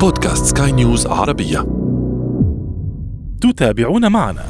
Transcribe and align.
بودكاست 0.00 0.58
سكاي 0.58 0.72
نيوز 0.72 1.06
عربية. 1.06 1.66
تتابعون 3.40 4.12
معنا. 4.12 4.44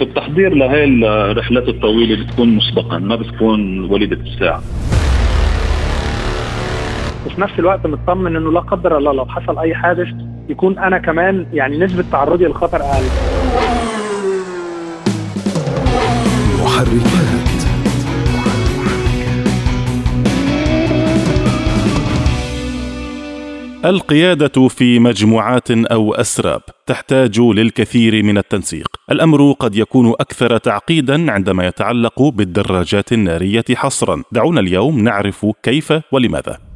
التحضير 0.00 0.54
لهي 0.54 0.84
الرحلات 1.30 1.68
الطويلة 1.68 2.24
بتكون 2.24 2.48
مسبقا 2.48 2.98
ما 2.98 3.16
بتكون 3.16 3.90
وليدة 3.90 4.16
الساعة. 4.16 4.62
وفي 7.26 7.40
نفس 7.40 7.58
الوقت 7.58 7.86
مطمن 7.86 8.36
إنه 8.36 8.52
لا 8.52 8.60
قدر 8.60 8.98
الله 8.98 9.12
لو 9.12 9.26
حصل 9.26 9.58
أي 9.58 9.74
حادث 9.74 10.08
يكون 10.48 10.78
أنا 10.78 10.98
كمان 10.98 11.46
يعني 11.52 11.78
نسبة 11.78 12.04
تعرضي 12.12 12.44
للخطر 12.44 12.80
أقل. 12.80 13.04
محركات 16.64 17.13
القيادة 23.84 24.68
في 24.68 24.98
مجموعات 24.98 25.70
أو 25.70 26.14
أسراب 26.14 26.62
تحتاج 26.86 27.40
للكثير 27.40 28.22
من 28.22 28.38
التنسيق. 28.38 28.86
الأمر 29.10 29.52
قد 29.52 29.76
يكون 29.76 30.08
أكثر 30.10 30.58
تعقيدا 30.58 31.32
عندما 31.32 31.66
يتعلق 31.66 32.22
بالدراجات 32.22 33.12
النارية 33.12 33.64
حصرا. 33.74 34.22
دعونا 34.32 34.60
اليوم 34.60 35.00
نعرف 35.00 35.46
كيف 35.62 35.92
ولماذا. 36.12 36.73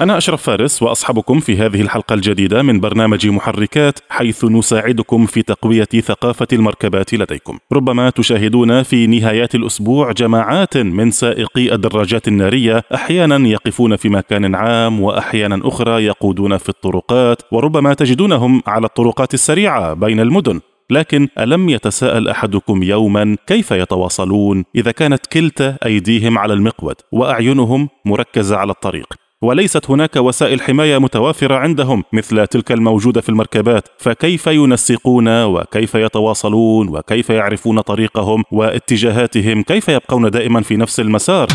أنا 0.00 0.18
أشرف 0.18 0.42
فارس 0.42 0.82
وأصحبكم 0.82 1.40
في 1.40 1.56
هذه 1.56 1.80
الحلقة 1.80 2.14
الجديدة 2.14 2.62
من 2.62 2.80
برنامج 2.80 3.26
محركات 3.26 3.98
حيث 4.08 4.44
نساعدكم 4.44 5.26
في 5.26 5.42
تقوية 5.42 5.84
ثقافة 5.84 6.46
المركبات 6.52 7.14
لديكم. 7.14 7.58
ربما 7.72 8.10
تشاهدون 8.10 8.82
في 8.82 9.06
نهايات 9.06 9.54
الأسبوع 9.54 10.12
جماعات 10.12 10.76
من 10.76 11.10
سائقي 11.10 11.74
الدراجات 11.74 12.28
النارية 12.28 12.82
أحيانا 12.94 13.48
يقفون 13.48 13.96
في 13.96 14.08
مكان 14.08 14.54
عام 14.54 15.00
وأحيانا 15.00 15.60
أخرى 15.68 16.04
يقودون 16.04 16.58
في 16.58 16.68
الطرقات 16.68 17.42
وربما 17.52 17.94
تجدونهم 17.94 18.62
على 18.66 18.86
الطرقات 18.86 19.34
السريعة 19.34 19.94
بين 19.94 20.20
المدن. 20.20 20.60
لكن 20.90 21.28
ألم 21.38 21.68
يتساءل 21.68 22.28
أحدكم 22.28 22.82
يوما 22.82 23.36
كيف 23.46 23.70
يتواصلون 23.70 24.64
إذا 24.76 24.90
كانت 24.90 25.26
كلتا 25.26 25.76
أيديهم 25.84 26.38
على 26.38 26.52
المقود 26.52 26.96
وأعينهم 27.12 27.88
مركزة 28.04 28.56
على 28.56 28.70
الطريق 28.70 29.23
وليست 29.42 29.90
هناك 29.90 30.16
وسائل 30.16 30.62
حماية 30.62 30.98
متوافرة 30.98 31.54
عندهم 31.54 32.04
مثل 32.12 32.46
تلك 32.46 32.72
الموجودة 32.72 33.20
في 33.20 33.28
المركبات. 33.28 33.88
فكيف 33.98 34.46
ينسقون 34.46 35.44
وكيف 35.44 35.94
يتواصلون 35.94 36.88
وكيف 36.88 37.30
يعرفون 37.30 37.80
طريقهم 37.80 38.44
واتجاهاتهم؟ 38.52 39.62
كيف 39.62 39.88
يبقون 39.88 40.30
دائما 40.30 40.62
في 40.62 40.76
نفس 40.76 41.00
المسار؟ 41.00 41.48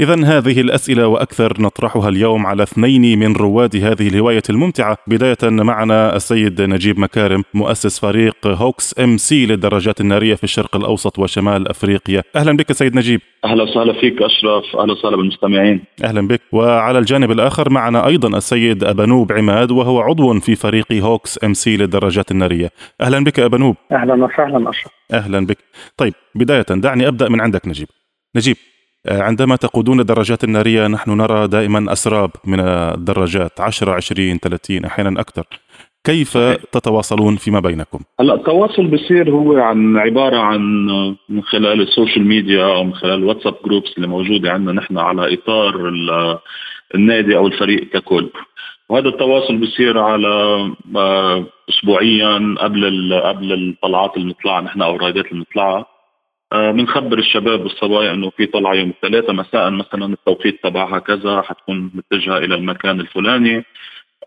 إذا 0.00 0.24
هذه 0.24 0.60
الأسئلة 0.60 1.06
وأكثر 1.06 1.62
نطرحها 1.62 2.08
اليوم 2.08 2.46
على 2.46 2.62
اثنين 2.62 3.18
من 3.18 3.36
رواد 3.36 3.76
هذه 3.76 4.08
الهواية 4.08 4.42
الممتعة، 4.50 4.98
بداية 5.06 5.36
معنا 5.42 6.16
السيد 6.16 6.62
نجيب 6.62 6.98
مكارم 6.98 7.44
مؤسس 7.54 8.00
فريق 8.00 8.46
هوكس 8.46 9.00
إم 9.00 9.16
سي 9.16 9.46
للدراجات 9.46 10.00
النارية 10.00 10.34
في 10.34 10.44
الشرق 10.44 10.76
الأوسط 10.76 11.18
وشمال 11.18 11.68
أفريقيا، 11.68 12.22
أهلا 12.36 12.56
بك 12.56 12.72
سيد 12.72 12.96
نجيب. 12.96 13.20
أهلا 13.44 13.62
وسهلا 13.62 13.92
فيك 13.92 14.22
أشرف، 14.22 14.76
أهلا 14.76 14.92
وسهلا 14.92 15.16
بالمستمعين. 15.16 15.84
أهلا 16.04 16.28
بك، 16.28 16.40
وعلى 16.52 16.98
الجانب 16.98 17.30
الآخر 17.30 17.70
معنا 17.70 18.06
أيضا 18.06 18.38
السيد 18.38 18.84
أبانوب 18.84 19.32
عماد 19.32 19.70
وهو 19.70 20.00
عضو 20.00 20.40
في 20.40 20.54
فريق 20.54 20.92
هوكس 20.92 21.44
إم 21.44 21.54
سي 21.54 21.76
للدراجات 21.76 22.30
النارية، 22.30 22.70
أهلا 23.00 23.24
بك 23.24 23.40
أبانوب. 23.40 23.76
أهلا 23.92 24.24
وسهلا 24.24 24.70
أشرف 24.70 24.92
أهلا 25.12 25.46
بك. 25.46 25.58
طيب 25.96 26.14
بداية 26.34 26.66
دعني 26.70 27.08
أبدأ 27.08 27.28
من 27.28 27.40
عندك 27.40 27.68
نجيب. 27.68 27.88
نجيب 28.36 28.56
عندما 29.08 29.56
تقودون 29.56 30.00
الدراجات 30.00 30.44
النارية 30.44 30.86
نحن 30.86 31.10
نرى 31.10 31.48
دائما 31.48 31.92
أسراب 31.92 32.30
من 32.44 32.60
الدراجات 32.60 33.60
10 33.60 33.92
20 33.92 34.38
30 34.38 34.84
أحيانا 34.84 35.20
أكثر 35.20 35.44
كيف 36.04 36.38
تتواصلون 36.72 37.36
فيما 37.36 37.60
بينكم؟ 37.60 37.98
هلا 38.20 38.34
التواصل 38.34 38.86
بصير 38.86 39.30
هو 39.30 39.56
عن 39.58 39.96
عبارة 39.96 40.36
عن 40.36 40.60
من 41.28 41.42
خلال 41.42 41.80
ال 41.80 41.87
social 41.87 42.26
media 42.28 42.64
أو 42.64 42.84
من 42.84 42.94
خلال 42.94 43.14
الواتساب 43.14 43.54
groups 43.64 43.92
اللي 43.96 44.08
موجودة 44.08 44.52
عندنا 44.52 44.72
نحن 44.72 44.98
على 44.98 45.34
إطار 45.34 45.88
ال- 45.88 46.38
النادي 46.94 47.36
أو 47.36 47.46
الفريق 47.46 47.88
ككل. 47.92 48.30
وهذا 48.88 49.08
التواصل 49.08 49.56
بصير 49.56 49.98
على 49.98 50.28
آه، 50.96 51.44
اسبوعيا 51.68 52.54
قبل 52.58 53.14
قبل 53.24 53.52
الطلعات 53.52 54.16
اللي 54.16 54.26
بنطلعها 54.34 54.60
نحن 54.60 54.82
أو 54.82 54.96
ال 54.96 55.01
rideات 55.01 55.24
اللي 55.26 55.44
بنطلعها 55.44 55.78
آه، 55.78 55.86
بنخبر 56.52 57.18
الشباب 57.18 57.60
والصبايا 57.60 58.14
إنه 58.14 58.30
في 58.30 58.46
طلعة 58.46 58.74
يوم 58.74 58.90
الثلاثاء 58.90 59.32
مساء 59.32 59.70
مثلا 59.70 60.12
التوقيت 60.12 60.62
تبعها 60.62 60.98
كذا 60.98 61.42
حتكون 61.42 61.90
متجهة 61.94 62.38
إلى 62.38 62.54
المكان 62.54 63.00
الفلاني. 63.00 63.64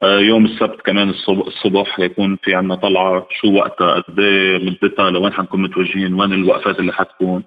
آه، 0.03 0.19
يوم 0.19 0.46
السبت 0.46 0.81
كمان 0.81 1.09
الصبح, 1.30 2.00
يكون 2.00 2.38
في 2.44 2.56
عنا 2.56 2.75
طلعة 2.75 3.28
شو 3.41 3.53
وقتها 3.53 4.00
قد 4.00 4.19
إيه 4.19 4.57
مدتها 4.57 5.09
لوين 5.09 5.34
حنكون 5.34 5.62
متوجهين 5.62 6.13
وين 6.13 6.34
الوقفات 6.34 6.80
اللي 6.80 6.94
حتكون. 6.94 7.44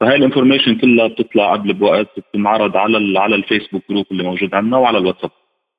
فهاي 0.00 0.16
ال 0.16 0.21
information 0.21 0.74
كلها 0.74 1.06
بتطلع 1.06 1.52
قبل 1.52 1.72
بوقت 1.72 2.08
بتنعرض 2.18 2.76
على 2.76 3.18
على 3.18 3.34
الفيسبوك 3.34 3.82
group 3.90 4.06
اللي 4.10 4.22
موجود 4.22 4.54
عندنا 4.54 4.76
وعلى 4.76 4.98
الواتساب. 4.98 5.30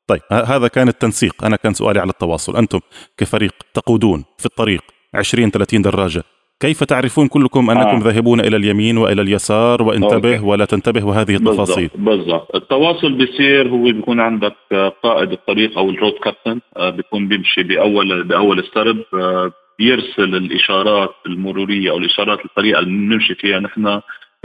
طيب 0.08 0.22
هذا 0.32 0.68
كان 0.68 0.88
التنسيق. 0.88 1.46
أنا 1.46 1.56
كان 1.56 1.74
سؤالي 1.74 2.00
على 2.00 2.10
التواصل. 2.10 2.58
أنتم 2.58 2.80
كفريق 3.18 3.54
تقودون 3.74 4.26
في 4.38 4.46
الطريق 4.46 4.82
20 5.16 5.52
30 5.52 5.82
دراجة 5.82 6.24
كيف 6.60 6.84
تعرفون 6.84 7.28
كلكم 7.28 7.70
أنكم 7.70 7.98
آه. 7.98 8.00
ذاهبون 8.00 8.40
إلى 8.40 8.58
اليمين 8.58 8.98
وإلى 8.98 9.22
اليسار 9.22 9.84
وانتبه 9.84 10.36
أوكي. 10.36 10.46
ولا 10.46 10.66
تنتبه 10.66 11.06
وهذه 11.06 11.36
التفاصيل 11.36 11.90
بالضبط 11.96 12.56
التواصل 12.56 13.14
بيصير 13.14 13.68
هو 13.68 13.84
بيكون 13.84 14.20
عندك 14.20 14.56
آه، 14.72 14.90
قائد 15.04 15.32
الطريق 15.32 15.78
أو 15.78 15.90
ال 15.90 15.95
road 15.95 16.14
captain 16.14 16.60
آه، 16.78 16.90
بيكون 16.90 17.28
بيمشي 17.28 17.64
بأول 17.64 18.24
بأول 18.24 18.60
السرب 18.60 19.04
آه، 19.14 19.52
بيرسل 19.80 20.36
الإشارات 20.36 21.16
المرورية 21.26 21.92
أو 21.92 21.98
الإشارات 21.98 22.46
الطريقة 22.46 22.80
اللي 22.80 22.90
بنمشي 22.90 23.36
فيها 23.36 23.60
نحن 23.60 23.88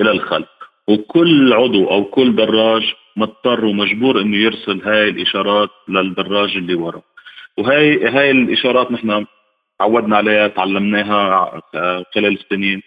إلى 0.01 0.11
الخلف 0.11 0.49
وكل 0.89 1.53
عضو 1.53 1.91
أو 1.91 2.05
كل 2.05 2.37
دراج 2.37 2.83
مضطر 3.17 3.65
ومجبور 3.65 4.21
إنه 4.21 4.37
يرسل 4.37 4.83
هاي 4.84 5.09
الإشارات 5.09 5.71
للدراج 5.89 6.56
اللي 6.56 6.75
ورا 6.75 7.03
وهي 7.59 8.09
هاي 8.09 8.31
الإشارات 8.31 8.93
نحن 8.93 9.25
تعودنا 9.82 10.16
عليها 10.16 10.48
تعلمناها 10.48 11.60
خلال 12.15 12.32
السنين. 12.41 12.82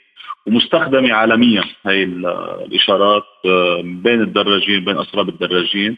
ومستخدمة 0.47 1.13
عالميا 1.13 1.63
هاي 1.85 2.03
ال- 2.03 2.25
الإشارات 2.67 3.23
آه، 3.45 3.81
بين 3.81 4.22
الدراجين 4.22 4.85
بين 4.85 4.97
أسراب 4.97 5.29
الدراجين 5.29 5.97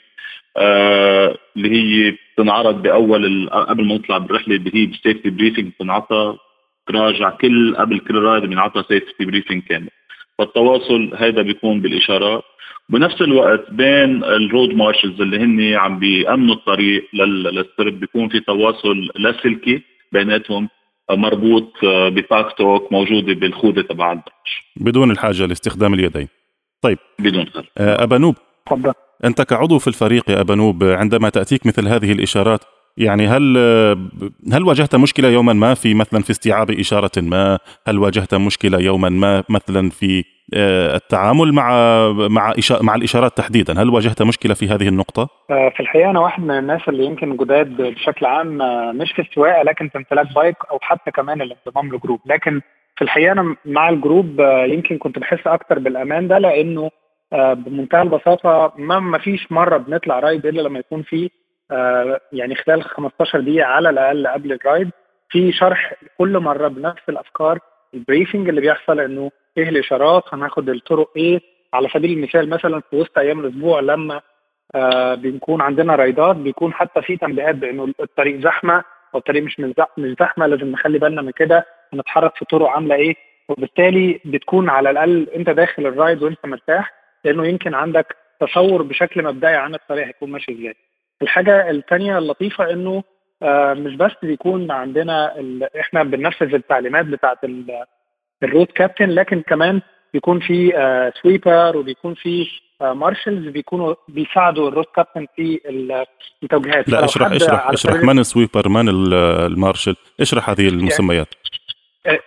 آه، 0.58 1.38
اللي 1.58 1.70
هي 1.72 2.16
بتنعرض 2.34 2.82
بأول 2.82 3.26
ال- 3.26 3.50
قبل 3.50 3.86
ما 3.86 3.96
نطلع 3.96 4.18
بالرحلة 4.18 4.56
اللي 4.56 4.72
هي 4.76 4.86
بال 4.86 4.97
safety 4.97 5.30
briefing 5.30 5.68
بتنعطى 5.72 6.38
تراجع 6.88 7.30
كل 7.30 7.76
قبل 7.76 8.00
كل 8.00 8.16
ride 8.16 8.44
بنعطى 8.44 8.84
safety 8.88 9.26
briefing 9.26 9.64
كامل. 9.64 9.90
فالتواصل 10.38 11.12
هذا 11.18 11.42
بيكون 11.42 11.82
بالإشارات. 11.82 12.44
بنفس 12.90 13.22
الوقت 13.22 13.72
بين 13.72 14.24
ال 14.24 14.34
road 14.34 14.74
marshals 14.76 15.22
اللي 15.22 15.38
هن 15.40 15.74
عم 15.76 16.00
بيأمنوا 16.00 16.56
الطريق 16.56 17.08
لل- 17.14 17.44
للسرب 17.44 18.00
بيكون 18.00 18.30
في 18.30 18.40
تواصل 18.40 19.10
لاسلكي 19.16 19.82
بيناتهم. 20.12 20.70
مربوط 21.12 21.72
آه، 21.84 22.10
ب 22.10 22.18
talk 22.18 22.52
talk 22.58 22.92
موجودة 22.92 23.34
بالخوذة 23.34 23.82
تبع 23.82 24.12
الدراج 24.12 24.62
بدون 24.76 25.12
الحاجة 25.12 25.46
لاستخدام 25.46 25.94
اليدين. 25.94 26.28
طيب. 26.82 26.98
بدون 27.20 27.46
خلف 27.46 27.66
آه، 27.78 28.04
أبانوب. 28.04 28.36
اتفضل 28.68 28.94
أنت 29.26 29.42
كعضو 29.42 29.80
في 29.80 29.88
الفريق 29.88 30.30
يا 30.30 30.42
أبانوب 30.42 30.84
عندما 30.84 31.30
تأتيك 31.30 31.66
مثل 31.66 31.88
هذه 31.88 32.12
الإشارات 32.12 32.64
يعني 32.98 33.28
هل 33.28 33.58
هل 34.54 34.64
واجهت 34.64 34.96
مشكلة 34.96 35.28
يوما 35.28 35.54
ما 35.54 35.74
في 35.74 35.94
مثلا 35.94 36.22
في 36.24 36.30
استيعاب 36.32 36.72
إشارة 36.72 37.12
ما؟ 37.22 37.60
هل 37.88 38.00
واجهت 38.00 38.36
مشكلة 38.36 38.80
يوما 38.80 39.10
ما 39.10 39.44
مثلا 39.50 39.90
في 39.90 40.20
آه، 40.20 40.37
التعامل 40.54 41.54
مع 41.54 41.70
مع 42.30 42.54
مع 42.82 42.96
الإشارات 42.96 43.38
تحديدا؟ 43.38 43.82
هل 43.82 43.90
واجهت 43.90 44.22
مشكلة 44.22 44.54
في 44.54 44.68
هذه 44.68 44.88
النقطة؟ 44.88 45.30
آه، 45.50 45.70
في 45.70 45.80
الحقيقة 45.80 46.10
أنا 46.10 46.20
واحد 46.20 46.44
من 46.44 46.58
الناس 46.58 46.82
اللي 46.88 47.06
يمكن 47.06 47.38
جداد 47.38 47.82
بشكل 47.82 48.26
عام 48.26 48.62
آه، 48.62 48.92
مش 48.92 49.12
في 49.12 49.22
السواقة 49.22 49.64
لكن 49.64 49.90
في 49.90 49.98
امتلاك 49.98 50.34
bike 50.36 50.56
أو 50.72 50.80
حتى 50.82 51.12
كمان 51.12 51.42
الانضمام 51.42 51.96
ل 51.96 52.00
group 52.00 52.20
لكن 52.26 52.62
في 52.98 53.04
الحقيقة 53.04 53.32
أنا 53.32 53.56
مع 53.66 53.90
ال 53.90 53.99
group 53.99 54.42
آه، 54.42 54.66
يمكن 54.66 54.98
كنت 54.98 55.20
بحس 55.20 55.48
أكتر 55.48 55.80
بالأمان 55.80 56.28
ده 56.28 56.38
لأنه 56.38 56.92
آه، 57.34 57.54
بمنتهى 57.54 58.02
البساطة 58.02 58.74
ما 58.78 59.00
ما 59.00 59.18
فيش 59.18 59.52
مرة 59.52 59.78
بنطلع 59.78 60.20
ride 60.20 60.46
إلا 60.46 60.62
لما 60.62 60.80
يكون 60.80 61.04
في 61.04 61.30
آه، 61.72 62.20
يعني 62.34 62.56
خلال 62.56 62.84
15 62.84 63.40
دقيقة 63.40 63.68
على 63.68 63.90
الأقل 63.90 64.28
قبل 64.28 64.54
ال 64.54 64.61
ride 64.61 64.90
في 65.30 65.52
شرح 65.52 65.94
كل 66.18 66.40
مرة 66.40 66.68
بنفس 66.68 67.10
الأفكار 67.10 67.60
البريفنج 67.94 68.50
اللي 68.50 68.62
بيحصل 68.62 69.00
إنه 69.00 69.32
إيه 69.58 69.70
الإشارات 69.70 70.24
هناخد 70.34 70.70
الطرق 70.70 71.10
إيه 71.18 71.42
على 71.74 71.90
سبيل 71.90 72.12
المثال 72.18 72.50
مثلا 72.50 72.80
في 72.90 72.96
وسط 72.96 73.18
أيام 73.18 73.40
الأسبوع 73.40 73.80
لما 73.80 74.22
آه 74.76 75.16
بنكون 75.16 75.62
عندنا 75.62 75.96
رايدات 75.96 76.36
بيكون 76.36 76.74
حتى 76.74 77.02
في 77.02 77.18
تنبيهات 77.18 77.56
بأنه 77.56 77.94
الطريق 78.00 78.40
زحمة 78.40 78.84
أو 79.14 79.20
الطريق 79.20 79.44
مش 79.44 79.60
مش 79.98 80.16
زحمة 80.20 80.48
لازم 80.48 80.68
نخلي 80.72 81.00
بالنا 81.00 81.22
من 81.22 81.32
كده 81.32 81.66
هنتحرك 81.94 82.36
في 82.36 82.46
طرق 82.46 82.68
عاملة 82.70 82.96
إيه 82.96 83.16
وبالتالي 83.50 84.20
بتكون 84.26 84.70
على 84.70 84.90
الأقل 84.90 85.28
أنت 85.36 85.50
داخل 85.50 85.86
الرايد 85.86 86.24
وأنت 86.24 86.46
مرتاح 86.46 86.94
لأنه 87.26 87.48
يمكن 87.48 87.74
عندك 87.74 88.16
تصور 88.40 88.82
بشكل 88.84 89.24
مبدئي 89.24 89.56
عن 89.56 89.76
الطريق 89.76 90.08
هيكون 90.08 90.32
ماشي 90.32 90.52
إزاي. 90.52 90.76
الحاجة 91.22 91.70
الثانية 91.70 92.18
اللطيفة 92.18 92.72
إنه 92.72 93.04
آه 93.44 93.74
مش 93.74 93.96
بس 93.96 94.12
بيكون 94.24 94.72
عندنا 94.72 95.34
إحنا 95.80 96.04
بننفذ 96.04 96.54
التعليمات 96.54 97.06
بتاعت 97.06 97.44
ال 98.44 98.49
road 98.49 98.72
captain 98.72 99.10
لكن 99.10 99.42
كمان 99.42 99.82
بيكون 100.14 100.40
في 100.40 100.78
آه 100.78 101.14
sweeper 101.22 101.78
وبيكون 101.78 102.14
في 102.14 102.48
آه 102.82 102.94
marshals 102.94 103.48
بيكونوا 103.48 103.96
بيساعدوا 104.08 104.70
ال 104.70 104.73
road 104.73 104.88
captain 104.96 105.28
في 105.36 105.60
التوجيهات. 106.44 106.90
لا 106.90 107.06
اشرح 107.06 107.32
اشرح 107.32 107.70
اشرح. 107.70 108.04
من 108.04 108.20
ال 108.20 108.26
sweeper 108.26 108.70
من 108.70 108.90
المارشل 108.90 109.96
اشرح 110.20 110.50
هذه 110.50 110.68
المسميات. 110.68 111.28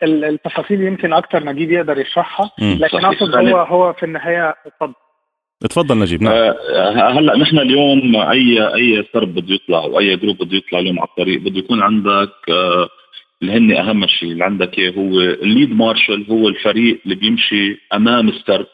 التفاصيل 0.03 0.81
يمكن 0.81 1.12
أكثر 1.12 1.45
نجيب 1.45 1.73
يقدر 1.73 1.99
يشرحها 1.99 2.51
لكن 2.59 3.05
أقصد 3.05 3.35
هو 3.37 3.57
هو 3.57 3.93
في 3.93 4.03
النهاية 4.03 4.55
اتفضل. 4.67 4.95
اتفضل 5.65 5.99
نجيب 5.99 6.23
نعم. 6.23 6.33
آه 6.33 7.11
هلا 7.11 7.39
نحن 7.39 7.59
اليوم 7.59 8.17
أي 8.17 8.75
أي 8.75 9.05
سرب 9.12 9.35
بده 9.35 9.55
يطلع 9.55 9.79
أو 9.79 9.99
أي 9.99 10.17
group 10.17 10.37
بده 10.37 10.57
يطلع 10.57 10.79
اليوم 10.79 10.99
على 10.99 11.09
الطريق 11.09 11.41
بده 11.41 11.59
يكون 11.59 11.83
عندك 11.83 12.33
آه 12.49 12.89
اللي 13.43 13.53
هن 13.53 13.73
أهم 13.73 14.07
شيء 14.07 14.33
اللي 14.33 14.45
عندك 14.45 14.79
إياه 14.79 14.91
هو 14.91 15.21
ال 15.21 15.31
lead 15.31 15.73
marshal 15.77 16.27
هو 16.31 16.49
الفريق 16.49 17.01
اللي 17.05 17.15
بيمشي 17.15 17.81
أمام 17.95 18.29
السرب 18.29 18.67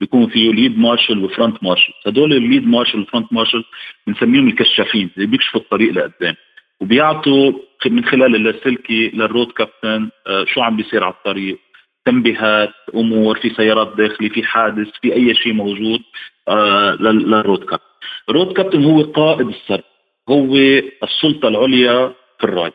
بيكون 0.00 0.26
فيه 0.26 0.52
lead 0.52 0.78
marshal 0.78 1.24
و 1.24 1.31
front 1.31 1.64
marshal. 1.64 1.94
هدول 2.06 2.32
ال 2.32 2.39
lead 2.39 2.66
marshal 2.66 3.00
و 3.00 3.05
front 3.05 3.32
marshal 3.32 3.64
بنسميهم 4.06 4.48
الكشافين 4.48 5.10
اللي 5.16 5.26
بيكشفوا 5.26 5.60
الطريق 5.60 5.92
لقدام. 5.92 6.34
وبيعطوا 6.80 7.52
من 7.86 8.04
خلال 8.04 8.34
اللاسلكي 8.36 9.08
لل 9.08 9.23
road 9.23 9.52
captain 9.52 10.10
آه 10.26 10.44
شو 10.44 10.60
عم 10.60 10.76
بيصير 10.76 11.04
على 11.04 11.14
الطريق. 11.14 11.58
تنبيهات 12.04 12.70
أمور 12.94 13.38
في 13.38 13.50
سيارات 13.50 13.96
داخلي 13.96 14.28
في 14.28 14.42
حادث 14.42 14.88
في 15.02 15.12
أي 15.14 15.34
شيء 15.34 15.52
موجود 15.52 16.00
آه 16.48 16.96
للرود 17.00 17.64
كابتن. 17.64 17.84
الرود 18.28 18.52
كابتن 18.52 18.84
هو 18.84 19.02
قائد 19.02 19.48
السرب 19.48 19.84
هو 20.28 20.56
السلطة 21.02 21.48
العليا 21.48 22.12
في 22.38 22.44
الرايد 22.44 22.72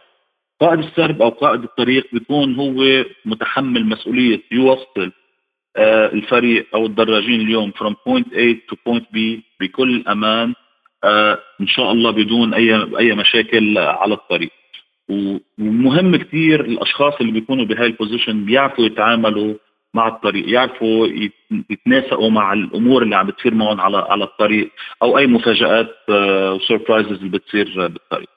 قائد 0.61 0.79
السرب 0.79 1.21
أو 1.21 1.29
قائد 1.29 1.63
الطريق 1.63 2.07
بيكون 2.13 2.55
هو 2.55 3.05
متحمل 3.25 3.85
مسؤولية 3.85 4.41
يوصل 4.51 5.11
آه 5.77 6.05
الفريق 6.13 6.67
أو 6.75 6.85
الدراجين 6.85 7.41
اليوم 7.41 7.71
from 7.71 7.93
point 7.93 8.25
A 8.33 8.55
to 8.71 8.75
point 8.89 9.03
B 9.15 9.19
بكل 9.59 10.03
أمان 10.07 10.53
آه 11.03 11.39
إن 11.61 11.67
شاء 11.67 11.91
الله 11.91 12.11
بدون 12.11 12.53
أي 12.53 12.75
أي 12.99 13.13
مشاكل 13.15 13.77
على 13.77 14.13
الطريق. 14.13 14.51
ومهم 15.09 16.15
كثير 16.15 16.61
الأشخاص 16.65 17.13
اللي 17.21 17.31
بيكونوا 17.31 17.65
بهاي 17.65 17.87
ال 17.87 17.94
position 17.94 18.45
بيعرفوا 18.45 18.85
يتعاملوا 18.85 19.53
مع 19.93 20.07
الطريق 20.07 20.49
يعرفوا 20.49 21.07
يتناسقوا 21.69 22.29
مع 22.29 22.53
الأمور 22.53 23.03
اللي 23.03 23.15
عم 23.15 23.27
بتصير 23.27 23.53
معهم 23.53 23.81
على 23.81 23.97
على 23.97 24.23
الطريق 24.23 24.69
أو 25.03 25.17
أي 25.17 25.27
مفاجآت 25.27 25.95
و 26.09 26.19
surprises 26.19 27.11
اللي 27.11 27.29
بتصير 27.29 27.87
بالطريق. 27.87 28.29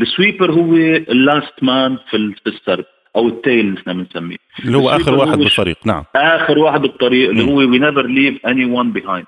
ال 0.00 0.06
sweeper 0.06 0.52
هو 0.52 0.74
ال 0.74 0.92
last 0.92 1.62
man 1.62 1.98
في 2.10 2.32
السرب 2.46 2.84
أو 3.16 3.28
ال 3.28 3.37
tail 3.37 3.72
نحن 3.72 3.92
بنسميه. 3.92 4.36
اللي 4.64 4.76
هو 4.76 4.90
آخر 4.90 5.14
واحد 5.14 5.38
بالطريق 5.38 5.76
نعم. 5.86 6.04
آخر 6.16 6.58
واحد 6.58 6.80
بالطريق 6.80 7.30
اللي 7.30 7.44
هو 7.44 7.56
we 7.56 7.78
never 7.78 8.06
leave 8.06 8.46
anyone 8.46 8.92
behind 8.92 9.26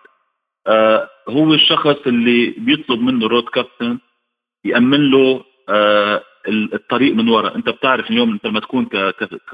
هو 1.28 1.54
الشخص 1.54 1.96
اللي 2.06 2.54
بيطلب 2.58 3.00
منه 3.00 3.26
ال 3.26 3.30
road 3.30 3.44
captain 3.44 3.98
يأمن 4.64 5.10
له 5.10 5.44
آه 5.68 6.22
الطريق 6.48 7.14
من 7.14 7.28
وراء 7.28 7.56
أنت 7.56 7.68
بتعرف 7.68 8.10
اليوم 8.10 8.32
أنت 8.32 8.46
لما 8.46 8.60
تكون 8.60 8.88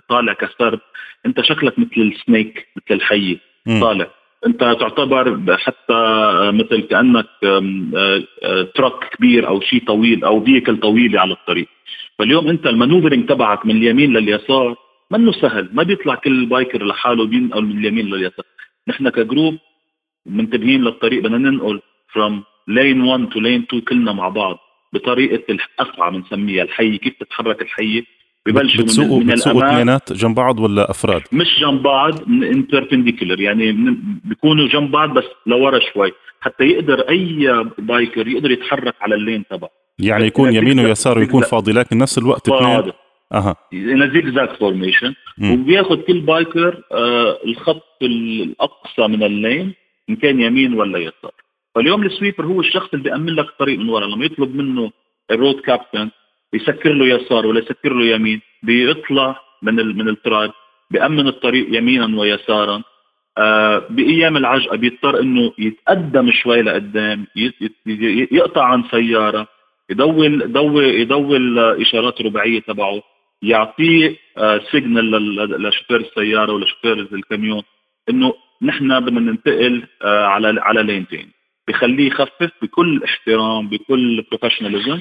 طالع 0.08 0.32
كسرب 0.32 0.80
أنت 1.26 1.40
شكلك 1.40 1.78
مثل 1.78 2.00
ال 2.00 2.12
snake 2.12 2.68
مثل 2.76 2.94
الحية 3.00 3.38
طالع. 3.80 4.10
انت 4.46 4.60
تعتبر 4.60 5.56
حتى 5.56 6.00
مثل 6.52 6.80
كأنك 6.80 7.26
truck 8.74 9.16
كبير 9.16 9.48
أو 9.48 9.60
شيء 9.60 9.84
طويل 9.84 10.24
أو 10.24 10.44
vehicle 10.44 10.76
طويله 10.76 11.20
على 11.20 11.32
الطريق. 11.32 11.68
فاليوم 12.18 12.48
انت 12.48 12.66
ال 12.66 12.72
maneuvering 12.72 13.28
تبعك 13.28 13.66
من 13.66 13.76
اليمين 13.76 14.12
لليسار 14.12 14.76
منه 15.10 15.32
سهل 15.32 15.68
ما 15.72 15.82
بيطلع 15.82 16.14
كل 16.14 16.46
biker 16.46 16.86
لحاله 16.86 17.26
بينقل 17.26 17.62
من 17.62 17.78
اليمين 17.78 18.06
لليسار. 18.06 18.44
نحن 18.88 19.08
ك 19.08 19.17
group 19.17 19.58
منتبهين 20.26 20.84
للطريق 20.84 21.22
بدنا 21.22 21.38
ننقل 21.38 21.80
from 22.12 22.32
lane 22.70 23.00
1 23.04 23.28
to 23.32 23.38
lane 23.40 23.64
2 23.68 23.80
كلنا 23.80 24.12
مع 24.12 24.28
بعض 24.28 24.58
بطريقة 24.92 25.44
القطعه 25.50 26.10
بنسميها 26.10 26.62
الحيه 26.62 26.98
كيف 26.98 27.14
تتحرك 27.20 27.62
الحيه 27.62 28.04
ببلشوا 28.52 28.84
بتسوقوا 28.84 29.20
من, 29.20 29.26
من 29.26 29.32
بتسوقوا 29.32 29.68
اثنينات 29.68 30.12
جنب 30.12 30.34
بعض 30.34 30.60
ولا 30.60 30.90
أفراد؟ 30.90 31.22
مش 31.32 31.60
جنب 31.60 31.82
بعض 31.82 32.14
perpendicular 32.70 33.40
يعني 33.40 33.72
بيكونوا 34.24 34.68
جنب 34.68 34.90
بعض 34.90 35.14
بس 35.14 35.24
لورا 35.46 35.80
شوي. 35.92 36.12
حتى 36.40 36.64
يقدر 36.64 37.00
أي 37.00 37.64
biker 37.78 38.28
يقدر 38.28 38.50
يتحرك 38.50 38.94
على 39.00 39.14
ال 39.14 39.20
lane 39.20 39.44
تبعه. 39.50 39.70
يعني 39.98 40.26
يكون 40.26 40.54
يمين 40.54 40.80
ويسار 40.80 41.18
ويكون 41.18 41.42
فاضي 41.42 41.72
لكن 41.72 41.98
نفس 41.98 42.18
الوقت 42.18 42.48
اثنين؟ 42.48 42.92
أها. 43.32 43.56
zigzag 43.72 44.52
formation 44.52 45.14
وبياخذ 45.42 46.00
كل 46.00 46.20
biker 46.20 46.82
آه 46.92 47.38
الخط 47.46 48.02
الأقصى 48.02 49.06
من 49.06 49.22
ال 49.22 49.33
lane 49.33 49.74
إن 50.10 50.16
كان 50.16 50.40
يمين 50.40 50.74
ولا 50.74 50.98
يسار. 50.98 51.32
فاليوم 51.74 52.02
ال 52.02 52.08
sweeper 52.08 52.46
هو 52.46 52.60
الشخص 52.60 52.88
اللي 52.94 53.04
بيأمن 53.04 53.34
لك 53.34 53.48
الطريق 53.48 53.78
من 53.78 53.88
ورا. 53.88 54.06
لما 54.06 54.24
يطلب 54.24 54.56
منه 54.56 54.90
ال 55.30 55.36
road 55.36 55.60
captain 55.60 56.10
يسكر 56.54 56.92
له 56.92 57.06
يسار 57.06 57.46
ولا 57.46 57.58
يسكر 57.58 57.92
له 57.92 58.04
يمين 58.04 58.40
بيطلع 58.62 59.40
من 59.62 59.74
من 59.74 60.08
ال 60.08 60.15
track 60.15 60.50
بيأمن 60.90 61.28
الطريق 61.28 61.76
يمينا 61.76 62.20
ويسارا. 62.20 62.82
آه 63.38 63.86
بأيام 63.90 64.36
العجقة 64.36 64.76
بيضطر 64.76 65.20
إنه 65.20 65.52
يتقدم 65.58 66.30
شوي 66.30 66.62
لقدام 66.62 67.26
يقطع 68.32 68.64
عن 68.64 68.84
سيارة 68.90 69.46
يدول 69.90 70.42
يدول 70.42 70.84
يدول 70.84 71.58
إشارات 71.58 72.22
رباعية 72.22 72.60
تبعه 72.60 73.02
يعطيه 73.42 74.16
آه 74.38 74.60
signal 74.70 75.10
لشوفير 75.62 76.00
السيارة 76.00 76.52
ولا 76.52 76.66
شوفير 76.66 76.92
الكاميون 77.12 77.62
إنه 78.10 78.34
نحن 78.62 79.00
بدنا 79.00 79.20
ننتقل 79.20 79.82
آه 80.02 80.24
على 80.26 80.60
على 80.60 80.82
lane 80.82 81.04
ثاني 81.10 81.30
بخليه 81.68 82.06
يخفف 82.06 82.50
بكل 82.62 83.02
احترام 83.04 83.68
بكل 83.68 84.24
professionalism 84.30 85.00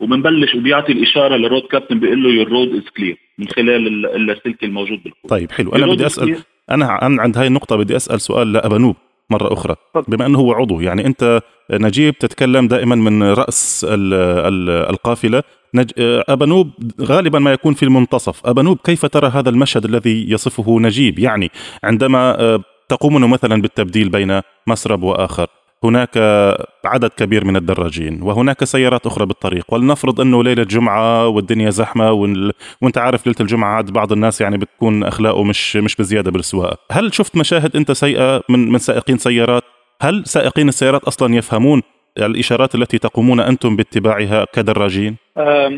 وبنبلش 0.00 0.54
وبيعطي 0.54 0.92
الإشارة 0.92 1.36
لل 1.36 1.45
road 1.45 1.62
captain 1.62 2.00
بيقول 2.00 2.22
له 2.22 2.30
your 2.30 2.48
road 2.48 2.68
is 2.68 2.88
clear 2.96 3.18
من 3.38 3.48
خلال 3.48 4.06
اللاسلكي 4.06 4.66
الموجود 4.66 5.02
بالخوذ 5.02 5.30
طيب 5.30 5.52
حلو. 5.52 5.74
أنا 5.74 5.86
بدي 5.86 6.06
أسأل 6.06 6.36
أنا 6.70 6.86
عند 7.02 7.38
هاي 7.38 7.46
النقطة 7.46 7.76
بدي 7.76 7.96
أسأل 7.96 8.20
سؤال 8.20 8.52
لأبانوب 8.52 8.96
مرة 9.30 9.52
أخرى. 9.52 9.76
بما 10.08 10.26
أنه 10.26 10.38
هو 10.38 10.52
عضو 10.52 10.80
يعني 10.80 11.06
أنت 11.06 11.40
نجيب 11.72 12.18
تتكلم 12.18 12.68
دائما 12.68 12.94
من 12.94 13.22
رأس 13.22 13.86
ال 13.88 14.14
ال 14.14 14.70
القافلة. 14.70 15.42
نج... 15.74 15.90
أبانوب 16.28 16.70
غالبا 17.00 17.38
ما 17.38 17.52
يكون 17.52 17.74
في 17.74 17.82
المنتصف. 17.82 18.46
أبانوب 18.46 18.78
كيف 18.84 19.06
ترى 19.06 19.28
هذا 19.28 19.50
المشهد 19.50 19.84
الذي 19.84 20.30
يصفه 20.30 20.80
نجيب؟ 20.80 21.18
يعني 21.18 21.50
عندما 21.84 22.62
تقومون 22.88 23.30
مثلا 23.30 23.62
بالتبديل 23.62 24.08
بين 24.08 24.40
مسرب 24.66 25.02
وآخر. 25.02 25.46
هناك 25.84 26.18
عدد 26.84 27.10
كبير 27.10 27.44
من 27.44 27.56
الدراجين 27.56 28.22
وهناك 28.22 28.64
سيارات 28.64 29.06
أخرى 29.06 29.26
بالطريق 29.26 29.74
ولنفرض 29.74 30.20
أنه 30.20 30.44
ليلة 30.44 30.62
جمعة 30.62 31.28
والدنيا 31.28 31.70
زحمة. 31.70 32.12
وأنت 32.82 32.98
عارف 32.98 33.26
ليلة 33.26 33.36
الجمعة 33.40 33.76
عاد 33.76 33.90
بعض 33.92 34.12
الناس 34.12 34.40
يعني 34.40 34.58
بتكون 34.58 35.04
أخلاقه 35.04 35.44
مش 35.44 35.76
مش 35.76 35.96
بزيادة 35.96 36.30
بالسواقة 36.30 36.78
هل 36.92 37.14
شفت 37.14 37.36
مشاهد 37.36 37.76
أنت 37.76 37.92
سيئة 37.92 38.42
من 38.48 38.72
من 38.72 38.78
سائقين 38.78 39.18
سيارات 39.18 39.62
هل 40.02 40.26
سائقين 40.26 40.68
السيارات 40.68 41.04
أصلا 41.04 41.34
يفهمون 41.34 41.82
الإشارات 42.18 42.74
التي 42.74 42.98
تقومون 42.98 43.40
أنتم 43.40 43.76
باتباعها 43.76 44.46
كدراجين؟ 44.52 45.16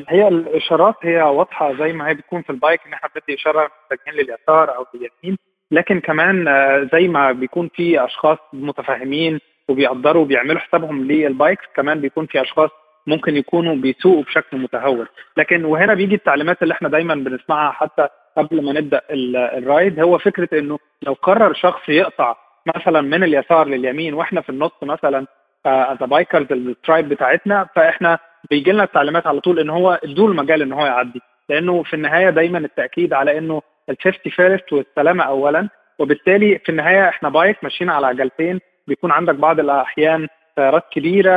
هي 0.08 0.28
الإشارات 0.28 0.94
هي 1.02 1.22
واضحة 1.22 1.74
زي 1.78 1.92
ما 1.92 2.08
هي 2.08 2.14
بتكون 2.14 2.42
في 2.42 2.50
ال 2.50 2.56
bike 2.56 2.80
إن 2.86 2.92
إحنا 2.92 3.08
بدي 3.16 3.34
إشارة 3.34 3.70
متجهين 3.92 4.14
لليسار 4.14 4.76
أو 4.76 4.86
لليمين 4.94 5.38
لكن 5.70 6.00
كمان 6.00 6.44
زي 6.92 7.08
ما 7.08 7.32
بيكون 7.32 7.70
في 7.74 8.04
أشخاص 8.04 8.38
متفاهمين 8.52 9.38
وبيقدروا 9.68 10.22
وبيعملوا 10.22 10.60
حسابهم 10.60 11.04
لل 11.04 11.21
bikes 11.21 11.64
كمان 11.76 12.00
بيكون 12.00 12.26
في 12.26 12.40
أشخاص 12.42 12.70
ممكن 13.06 13.36
يكونوا 13.36 13.74
بيسوقوا 13.76 14.22
بشكل 14.22 14.56
متهور. 14.58 15.08
لكن 15.36 15.64
وهنا 15.64 15.94
بيجي 15.94 16.14
التعليمات 16.14 16.62
اللي 16.62 16.74
إحنا 16.74 16.88
دايما 16.88 17.14
بنسمعها 17.14 17.72
حتى 17.72 18.08
قبل 18.36 18.64
ما 18.64 18.72
نبدأ 18.72 19.00
ال 19.10 19.28
ride 19.28 20.00
هو 20.00 20.18
فكرة 20.18 20.58
إنه 20.58 20.78
لو 21.02 21.12
قرر 21.12 21.54
شخص 21.54 21.88
يقطع 21.88 22.36
مثلا 22.76 23.00
من 23.00 23.22
اليسار 23.24 23.68
لليمين 23.68 24.14
وإحنا 24.14 24.40
في 24.40 24.48
النص 24.50 24.72
مثلا 24.82 25.26
as 25.66 25.98
bikers 25.98 26.46
ال 26.50 26.60
tribe 26.60 27.08
بتاعتنا 27.08 27.68
فإحنا 27.76 28.18
بيجي 28.50 28.72
لنا 28.72 28.82
التعليمات 28.84 29.26
على 29.26 29.40
طول 29.40 29.58
إن 29.60 29.70
هو 29.70 30.00
ادوا 30.04 30.28
المجال 30.28 30.62
إن 30.62 30.72
هو 30.72 30.86
يعدي. 30.86 31.20
لأنه 31.48 31.82
في 31.82 31.94
النهاية 31.94 32.30
دايما 32.30 32.58
التأكيد 32.58 33.12
على 33.12 33.38
إنه 33.38 33.62
ال 33.90 33.96
safety 33.96 34.30
first 34.30 34.72
والسلامة 34.72 35.24
اولا 35.24 35.68
وبالتالي 35.98 36.58
في 36.58 36.68
النهاية 36.68 37.08
إحنا 37.08 37.28
bike 37.28 37.64
ماشيين 37.64 37.90
على 37.90 38.06
عجلتين 38.06 38.60
بيكون 38.88 39.10
عندك 39.12 39.34
بعض 39.34 39.60
الأحيان 39.60 40.28
سيارات 40.56 40.84
كبيرة 40.92 41.30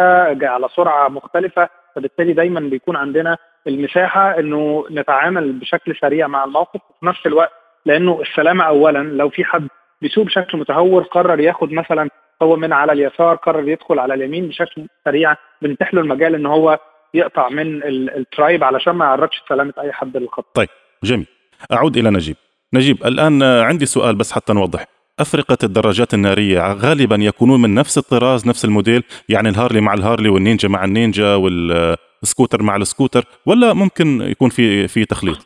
على 0.43 0.67
سرعة 0.75 1.07
مختلفة 1.07 1.69
فبالتالي 1.95 2.33
دايما 2.33 2.59
بيكون 2.59 2.95
عندنا 2.95 3.37
المساحة 3.67 4.39
إنه 4.39 4.85
نتعامل 4.91 5.51
بشكل 5.51 5.95
سريع 6.01 6.27
مع 6.27 6.43
الموقف 6.43 6.81
وفي 6.89 7.05
نفس 7.05 7.25
الوقت 7.25 7.51
لأنه 7.85 8.21
السلامة 8.21 8.63
اولا 8.63 8.99
لو 8.99 9.29
في 9.29 9.43
حد 9.43 9.67
بيسوق 10.01 10.25
بشكل 10.25 10.57
متهور 10.57 11.03
قرر 11.03 11.39
ياخد 11.39 11.71
مثلا 11.71 12.09
هو 12.41 12.55
من 12.55 12.73
على 12.73 12.91
اليسار 12.91 13.35
قرر 13.35 13.69
يدخل 13.69 13.99
على 13.99 14.13
اليمين 14.13 14.47
بشكل 14.47 14.87
سريع 15.05 15.35
بنتيح 15.61 15.93
له 15.93 16.01
المجال 16.01 16.35
إن 16.35 16.45
هو 16.45 16.79
يقطع 17.13 17.49
من 17.49 17.83
ال 17.83 17.97
tribe 17.97 18.63
علشان 18.63 18.93
ما 18.93 19.05
يعرضش 19.05 19.43
سلامة 19.49 19.73
أي 19.79 19.91
حد 19.91 20.17
للخط. 20.17 20.45
طيب 20.55 20.67
جميل 21.03 21.27
أعود 21.71 21.97
إلى 21.97 22.09
نجيب. 22.09 22.35
نجيب 22.73 23.05
الآن 23.05 23.43
عندي 23.43 23.85
سؤال 23.85 24.15
بس 24.15 24.31
حتى 24.31 24.53
نوضح. 24.53 24.98
أفرقة 25.19 25.57
الدراجات 25.63 26.13
النارية 26.13 26.73
غالبا 26.73 27.15
يكونون 27.15 27.61
من 27.61 27.73
نفس 27.73 27.97
الطراز 27.97 28.47
نفس 28.47 28.65
الموديل 28.65 29.03
يعني 29.29 29.49
الهارلي 29.49 29.81
مع 29.81 29.93
الهارلي 29.93 30.29
والنينجا 30.29 30.67
مع 30.69 30.85
النينجا 30.85 31.35
والسكوتر 31.35 32.63
مع 32.63 32.75
السكوتر 32.75 33.23
ولا 33.45 33.73
ممكن 33.73 34.21
يكون 34.21 34.49
في 34.49 34.88
في 34.88 35.05
تخليط؟ 35.05 35.38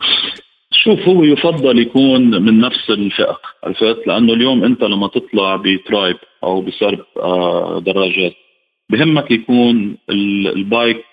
شوف 0.83 0.99
هو 0.99 1.23
يفضل 1.23 1.79
يكون 1.79 2.41
من 2.41 2.59
نفس 2.59 2.89
الفئة 2.89 3.39
عرفت 3.63 4.07
لأنه 4.07 4.33
اليوم 4.33 4.63
أنت 4.63 4.83
لما 4.83 5.07
تطلع 5.07 5.55
ب 5.55 5.65
tribe 5.65 6.17
أو 6.43 6.61
بسرب 6.61 7.05
آه، 7.17 7.79
دراجات 7.85 8.33
بهمك 8.89 9.31
يكون 9.31 9.97
ال 10.09 10.28
bike 10.28 11.05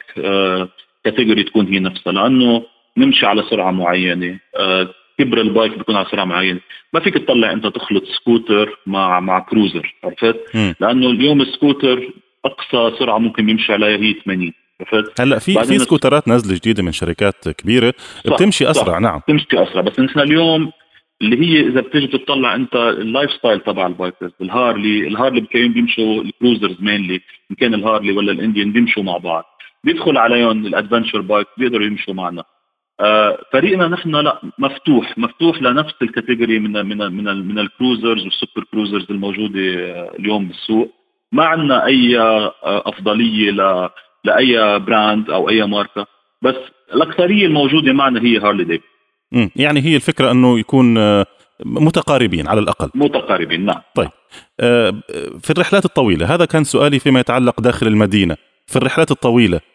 category 1.04 1.44
تكون 1.44 1.66
هي 1.66 1.78
نفسها 1.78 2.12
لأنه 2.12 2.62
نمشي 2.96 3.26
على 3.26 3.42
سرعة 3.50 3.70
معينة 3.70 4.38
آه، 4.56 4.88
كبر 5.20 5.40
البايك 5.40 5.78
بيكون 5.78 5.96
على 5.96 6.06
سرعه 6.10 6.24
معينه 6.24 6.60
ما 6.92 7.00
فيك 7.00 7.14
تطلع 7.14 7.52
انت 7.52 7.66
تخلط 7.66 8.04
سكوتر 8.04 8.78
مع 8.86 9.20
مع 9.20 9.38
cruiser 9.38 9.94
عرفت؟ 10.04 10.36
لأنه 10.80 11.10
اليوم 11.10 11.40
السكوتر 11.40 12.10
أقصى 12.44 12.98
سرعة 12.98 13.18
ممكن 13.18 13.48
يمشي 13.48 13.72
عليها 13.72 13.98
هي 13.98 14.14
80 14.24 14.52
هلأ 15.20 15.38
في 15.38 15.64
في 15.64 15.78
سكوترات 15.78 16.28
نازلة 16.28 16.56
جديدة 16.56 16.82
من 16.82 16.92
شركات 16.92 17.48
كبيرة. 17.48 17.94
صح 18.26 18.34
بتمشي 18.34 18.70
أسرع 18.70 18.92
صح 18.94 19.00
نعم. 19.00 19.18
بتمشي 19.18 19.46
أسرع. 19.52 19.80
بس 19.80 20.00
نحن 20.00 20.20
اليوم 20.20 20.72
اللي 21.22 21.46
هي 21.46 21.68
إذا 21.68 21.80
بتيجي 21.80 22.06
تطلع 22.06 22.54
أنت 22.54 22.76
ال 22.76 23.30
lifestyle 23.30 23.60
تبع 23.60 23.86
ال 23.86 23.92
bikers 23.92 24.30
الهارلي 24.40 25.08
الهارلي 25.08 25.40
بكين 25.40 25.72
بيمشوا 25.72 26.22
ال 26.22 26.28
cruisers 26.28 26.76
mainly 26.80 27.20
ان 27.50 27.56
كان 27.56 27.74
الهارلي 27.74 28.12
ولا 28.12 28.32
الإنديان 28.32 28.72
بيمشوا 28.72 29.02
مع 29.02 29.16
بعض. 29.16 29.44
بيدخل 29.84 30.16
عليهم 30.16 30.66
ال 30.66 30.72
adventure 30.72 31.20
bike 31.20 31.46
بيقدروا 31.58 31.86
يمشوا 31.86 32.14
معنا. 32.14 32.44
فريقنا 33.52 33.88
نحن 33.88 34.16
لا 34.16 34.40
مفتوح 34.58 35.18
مفتوح 35.18 35.62
لنفس 35.62 35.94
ال 36.02 36.08
category 36.08 36.58
من 36.58 36.72
من 36.72 36.98
من 36.98 37.48
من 37.48 37.58
ال 37.58 37.65
cruisers 37.65 38.24
وال 38.24 38.36
super 38.36 38.64
cruisers 38.72 39.06
الموجودة 39.10 39.60
اليوم 40.18 40.48
بالسوق. 40.48 40.90
ما 41.32 41.44
عندنا 41.44 41.86
أي 41.86 42.18
آه، 42.18 42.52
أفضلية 42.62 43.50
ل 43.50 43.88
لأي 44.24 44.78
brand 44.78 45.30
أو 45.30 45.48
أي 45.48 45.66
ماركة. 45.66 46.06
بس 46.42 46.54
الأكثرية 46.94 47.46
الموجودة 47.46 47.92
معنا 47.92 48.22
هي 48.22 48.38
هارلي 48.38 48.64
ديفيد 48.64 48.90
يعني 49.56 49.80
هي 49.80 49.96
الفكرة 49.96 50.30
إنه 50.30 50.58
يكون 50.58 50.98
آه، 50.98 51.26
متقاربين 51.64 52.48
على 52.48 52.60
الأقل. 52.60 52.90
متقاربين 52.94 53.64
نعم. 53.64 53.80
طيب. 53.94 54.10
آه، 54.60 54.90
في 55.42 55.50
الرحلات 55.50 55.84
الطويلة 55.84 56.34
هذا 56.34 56.44
كان 56.44 56.64
سؤالي 56.64 56.98
فيما 56.98 57.20
يتعلق 57.20 57.60
داخل 57.60 57.86
المدينة. 57.86 58.36
في 58.66 58.76
الرحلات 58.76 59.10
الطويلة 59.10 59.56
آه، 59.56 59.69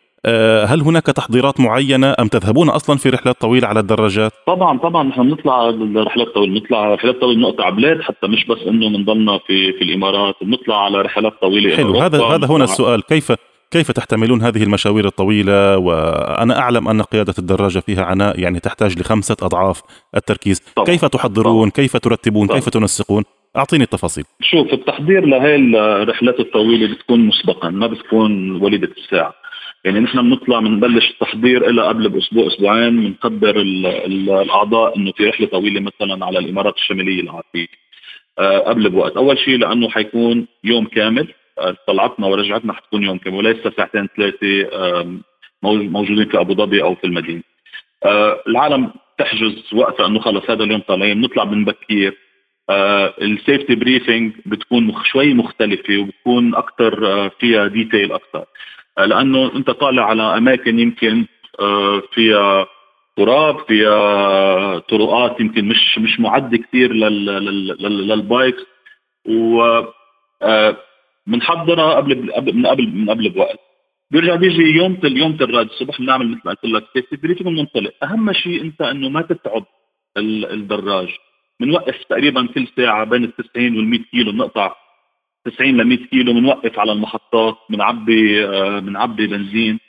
هل 0.66 0.82
هناك 0.82 1.06
تحضيرات 1.06 1.60
معينة 1.60 2.16
أم 2.20 2.28
تذهبون 2.28 2.70
أصلا 2.70 2.98
في 2.98 3.10
رحلات 3.10 3.42
طويلة 3.42 3.68
على 3.68 3.80
الدراجات؟ 3.80 4.32
طبعا 4.48 4.78
طبعا 4.78 5.04
نحن 5.04 5.24
بنطلع 5.24 5.70
رحلات 5.96 6.28
طويلة 6.28 6.60
بنطلع 6.60 6.94
رحلات 6.94 7.22
طويلة 7.22 7.42
نقطع 7.42 7.70
بلاد 7.70 8.02
حتى 8.02 8.28
مش 8.28 8.46
بس 8.46 8.58
إنه 8.68 8.90
بنضلنا 8.90 9.40
في 9.48 9.74
في 9.74 9.84
الإمارات 9.84 10.36
بنطلع 10.42 10.86
على 10.86 11.02
رحلات 11.02 11.34
طويلة 11.42 11.76
حلو 11.76 12.00
هذا 12.00 12.24
هذا 12.24 12.48
هنا 12.48 12.64
السؤال 12.64 13.04
كيف 13.04 13.32
كيف 13.72 13.92
تحتملون 13.92 14.42
هذه 14.42 14.64
المشاوير 14.64 15.06
الطويلة 15.06 15.78
وأنا 15.78 16.60
أعلم 16.60 16.88
أن 16.88 17.02
قيادة 17.02 17.34
الدراجة 17.40 17.80
فيها 17.80 18.04
عناء 18.04 18.40
يعني 18.40 18.60
تحتاج 18.60 19.00
لخمسة 19.00 19.36
أضعاف 19.42 19.82
التركيز 20.16 20.60
طبعا. 20.76 20.86
كيف 20.86 21.06
تحضرون 21.06 21.70
طبعا. 21.70 21.70
كيف 21.70 21.98
ترتبون 21.98 22.48
طبعا. 22.48 22.60
كيف 22.60 22.70
تنسقون 22.70 23.24
أعطيني 23.58 23.84
التفاصيل 23.84 24.24
شوف 24.42 24.74
التحضير 24.74 25.26
لهي 25.26 25.56
الرحلات 25.56 26.40
الطويلة 26.40 26.94
بتكون 26.94 27.20
مسبقا 27.20 27.70
ما 27.70 27.88
بتكون 27.88 28.62
وليدة 28.62 28.90
الساعة 28.98 29.34
يعني 29.86 30.00
نحن 30.00 30.22
بنطلع 30.22 30.60
بنبلش 30.60 31.10
التحضير 31.10 31.70
إلى 31.70 31.82
قبل 31.82 32.10
بأسبوع 32.10 32.48
أسبوعين 32.48 33.04
بنقدر 33.04 33.62
الأعضاء 33.62 34.98
إنه 34.98 35.12
في 35.12 35.26
رحلة 35.26 35.48
طويلة 35.48 35.80
مثلا 35.80 36.26
على 36.26 36.40
الإمارات 36.40 36.76
الشمالية 36.76 37.22
العربية. 37.22 37.68
أه 38.40 38.60
قبل 38.60 38.90
بوقت. 38.90 39.18
أول 39.18 39.38
شيء 39.38 39.58
لأنه 39.58 39.90
حيكون 39.90 40.48
يوم 40.64 40.86
كامل. 40.86 41.34
طلعتنا 41.88 42.28
ورجعتنا 42.28 42.74
حتكون 42.74 43.04
يوم 43.04 43.18
كامل 43.18 43.38
وليس 43.38 43.68
ساعتين 43.78 44.08
ثلاثة 44.18 44.70
موجودين 45.64 46.26
في 46.26 46.40
أبو 46.40 46.54
ظبي 46.54 46.84
أو 46.84 46.96
في 46.96 47.04
المدينة. 47.08 47.42
آه، 48.06 48.40
العالم 48.48 48.92
تحجز 49.18 49.74
وقتها 49.74 50.06
انه 50.06 50.20
خلص 50.20 50.50
هذا 50.50 50.64
اليوم 50.64 50.82
طالعين. 50.82 51.22
بنطلع 51.22 51.44
من 51.44 51.66
بكير. 51.66 52.18
ال 53.22 53.29
safety 53.29 53.76
briefing 53.76 54.34
بتكون 54.46 54.94
شوي 55.04 55.34
مختلفة 55.34 55.98
وبتكون 55.98 56.56
أكثر 56.56 57.08
آه، 57.08 57.32
فيها 57.40 57.68
detail 57.68 58.12
أكثر 58.12 58.40
آه، 58.40 58.46
لأنه 58.98 59.56
أنت 59.56 59.70
طالع 59.72 60.06
على 60.06 60.38
أماكن 60.38 60.80
يمكن 60.80 61.26
فيها 62.14 62.68
تراب 63.18 63.60
فيها 63.68 64.80
طرقات 64.80 65.40
يمكن 65.40 65.66
مش 65.66 66.00
مش 66.00 66.20
معده 66.20 66.58
كثير 66.58 66.94
لل 66.94 67.37
bikes. 67.37 68.66
و 69.30 69.82
بنحضرها 71.28 71.94
قبل 71.94 72.16
من 72.54 72.66
قبل 72.66 72.88
من 72.88 73.10
قبل 73.10 73.30
بوقت. 73.30 73.60
بيرجع 74.12 74.36
بيجي 74.36 74.62
يوم 74.62 74.98
يوم 75.04 75.38
ال 75.42 75.47
ride 75.47 75.66
الصبح 75.66 76.00
بنعمل 76.02 76.28
مثل 76.32 76.42
ما 76.46 76.52
قلت 76.52 76.66
لك 76.66 76.84
safety 76.94 77.16
briefing 77.16 77.48
بننطلق 77.48 77.94
أهم 78.04 78.34
شيء 78.34 78.62
أنت 78.62 78.82
إنه 78.82 79.10
ما 79.10 79.22
تتعب 79.22 79.66
الدراج. 80.18 81.10
بنوقف 81.60 82.04
تقريبا 82.10 82.48
كل 82.48 82.68
ساعة 82.78 83.04
بين 83.04 83.24
ال 83.24 83.36
90 83.36 83.78
وال 83.78 83.86
100 83.88 84.00
كيلو 84.12 84.32
بنقطع 84.32 84.76
90 85.46 85.78
ل 85.78 85.84
100 85.84 85.98
كيلو 85.98 86.34
بنوقف 86.34 86.80
على 86.80 86.92
المحطات 86.92 87.56
بنعبي 87.70 88.46
آه، 88.46 88.80
بنعبي 88.80 89.28
بنزين. 89.28 89.80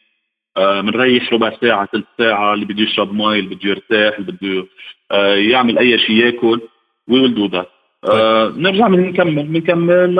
بنريح 0.56 1.32
آه، 1.32 1.34
ربع 1.34 1.52
ساعة 1.60 1.88
ثلث 1.92 2.04
ساعة 2.18 2.54
اللي 2.54 2.64
بده 2.64 2.82
يشرب 2.82 3.14
مي 3.14 3.38
اللي 3.38 3.54
بده 3.54 3.70
يرتاح 3.70 4.18
اللي 4.18 4.32
بده 4.32 4.66
آه، 5.12 5.34
يعمل 5.34 5.78
أي 5.78 5.98
شيء 5.98 6.16
ياكل. 6.16 6.60
we 7.08 7.20
will 7.20 7.34
do 7.34 7.46
that 7.46 7.68
آه 8.04 8.52
نرجع 8.56 8.88
بنكمل 8.88 9.42
بنكمل 9.42 10.14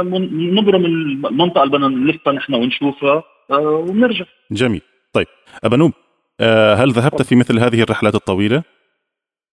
نبرم 0.55 0.85
المنطقة 0.85 1.63
اللي 1.63 1.79
بدنا 1.79 1.89
نلفها 1.89 2.33
نحن 2.33 2.55
ونشوفها 2.55 3.23
آه 3.51 3.85
ونرجع. 3.89 4.25
جميل. 4.51 4.83
طيب 5.13 5.27
أبانوب 5.65 5.93
آه 6.41 6.75
هل 6.75 6.91
ذهبت 6.91 7.23
في 7.23 7.37
مثل 7.37 7.59
هذه 7.59 7.83
الرحلات 7.83 8.15
الطويلة؟ 8.15 8.63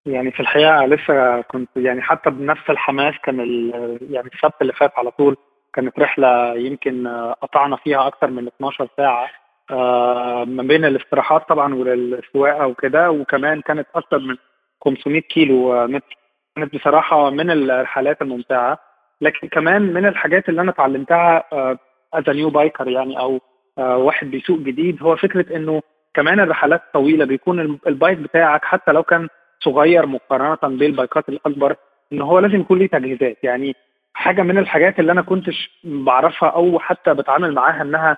يعني 0.06 0.32
في 0.32 0.40
الحقيقة 0.40 0.86
لسه 0.86 1.42
كنت 1.42 1.70
يعني 1.76 2.02
حتى 2.02 2.30
بنفس 2.30 2.70
الحماس 2.70 3.14
كان 3.24 3.40
يعني 4.12 4.30
السبت 4.36 4.62
اللي 4.62 4.74
فات 4.74 4.92
على 4.98 5.12
طول 5.12 5.36
كانت 5.74 6.00
رحلة 6.00 6.56
يمكن 6.56 7.08
قطعنا 7.42 7.76
فيها 7.76 8.08
أكثر 8.08 8.28
من 8.28 8.48
12 8.48 8.88
ساعة 8.98 9.30
آه 9.72 10.44
ما 10.44 10.64
بين 10.64 10.86
الاستراحات 10.86 11.50
طبعا 11.50 11.76
والسواقة 11.76 12.68
وكده 12.68 13.12
وكمان 13.12 13.62
كانت 13.62 13.88
أكثر 13.96 14.20
من 14.20 14.36
500 14.82 15.22
كيلو 15.22 15.88
متر. 15.88 16.18
كانت 16.56 16.76
بصراحة 16.76 17.30
من 17.30 17.52
الرحلات 17.52 18.22
الممتعة. 18.22 18.80
لكن 19.22 19.48
كمان 19.48 19.82
من 19.82 20.06
الحاجات 20.06 20.50
اللي 20.50 20.62
أنا 20.62 20.72
اتعلمتها 20.72 21.44
as 22.14 22.30
new 22.30 22.50
biker 22.50 22.88
يعني 22.88 23.20
أو 23.20 23.40
آه، 23.78 23.98
واحد 23.98 24.32
بيسوق 24.32 24.60
جديد 24.60 25.04
هو 25.04 25.16
فكرة 25.16 25.56
إنه 25.56 25.82
كمان 26.14 26.40
الرحلات 26.40 26.82
الطويله 26.88 27.26
بيكون 27.26 27.80
ال 27.88 27.94
bike 27.94 28.18
بتاعك 28.18 28.66
حتى 28.66 28.92
لو 28.92 29.04
كان 29.04 29.28
صغير 29.60 30.06
مقارنة 30.06 30.78
بالبايكات 30.78 31.30
الأكبر 31.30 31.76
إن 32.14 32.22
هو 32.22 32.40
لازم 32.40 32.60
يكون 32.60 32.80
ليه 32.80 32.88
تجهيزات. 32.88 33.38
يعني 33.44 33.76
حاجة 34.14 34.42
من 34.42 34.58
الحاجات 34.58 35.00
اللي 35.00 35.12
أنا 35.12 35.22
كنتش 35.22 35.80
بعرفها 35.84 36.50
أو 36.50 36.80
حتى 36.80 37.14
بتعامل 37.14 37.54
معاها 37.54 37.82
إنها 37.82 38.18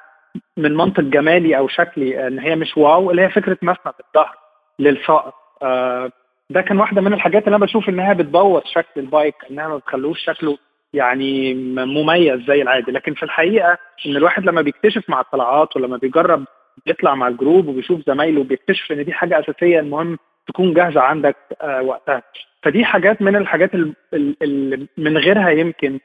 من 0.57 0.75
منطق 0.77 1.03
جمالي 1.03 1.57
أو 1.57 1.67
شكلي 1.67 2.27
إن 2.27 2.39
هي 2.39 2.55
مش 2.55 2.77
wow 2.77 3.12
اللي 3.11 3.21
هي 3.21 3.29
فكرة 3.29 3.57
مسند 3.61 3.93
الظهر 4.07 4.37
للسائق 4.79 5.33
آه 5.63 6.11
ده 6.49 6.61
كان 6.61 6.77
واحدة 6.79 7.01
من 7.01 7.13
الحاجات 7.13 7.43
اللي 7.47 7.55
أنا 7.55 7.65
بشوف 7.65 7.89
إنها 7.89 8.13
بتبوظ 8.13 8.61
شكل 8.65 9.01
ال 9.01 9.08
bike 9.08 9.35
إنها 9.51 9.67
ما 9.67 9.77
بتخلوش 9.77 10.19
شكله 10.25 10.57
يعني 10.93 11.53
مميز 11.85 12.39
زي 12.47 12.61
العادي. 12.61 12.91
لكن 12.91 13.13
في 13.13 13.23
الحقيقة 13.23 13.77
إن 14.05 14.15
الواحد 14.15 14.45
لما 14.45 14.61
بيكتشف 14.61 15.09
مع 15.09 15.21
الطلعات 15.21 15.75
ولما 15.75 15.97
بيجرب 15.97 16.45
يطلع 16.85 17.15
مع 17.15 17.27
ال 17.27 17.34
group 17.34 17.67
وبيشوف 17.67 18.01
زمايله 18.07 18.43
بيكتشف 18.43 18.91
إن 18.91 19.05
دي 19.05 19.13
حاجة 19.13 19.39
أساسية 19.39 19.79
المهم 19.79 20.17
تكون 20.47 20.73
جاهزة 20.73 21.01
عندك 21.01 21.35
آه 21.61 21.81
وقتها. 21.81 22.23
فدي 22.63 22.85
حاجات 22.85 23.21
من 23.21 23.35
الحاجات 23.35 23.71
اللي 24.13 24.87
من 24.97 25.17
غيرها 25.17 25.49
يمكن 25.49 25.99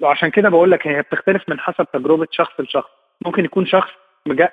وعشان 0.00 0.30
كده 0.30 0.48
بقول 0.48 0.70
لك 0.70 0.86
هي 0.86 1.02
بتختلف 1.02 1.48
من 1.48 1.60
حسب 1.60 1.86
تجربة 1.92 2.26
شخص 2.30 2.60
لشخص. 2.60 2.90
ممكن 3.26 3.44
يكون 3.44 3.66
شخص 3.66 3.90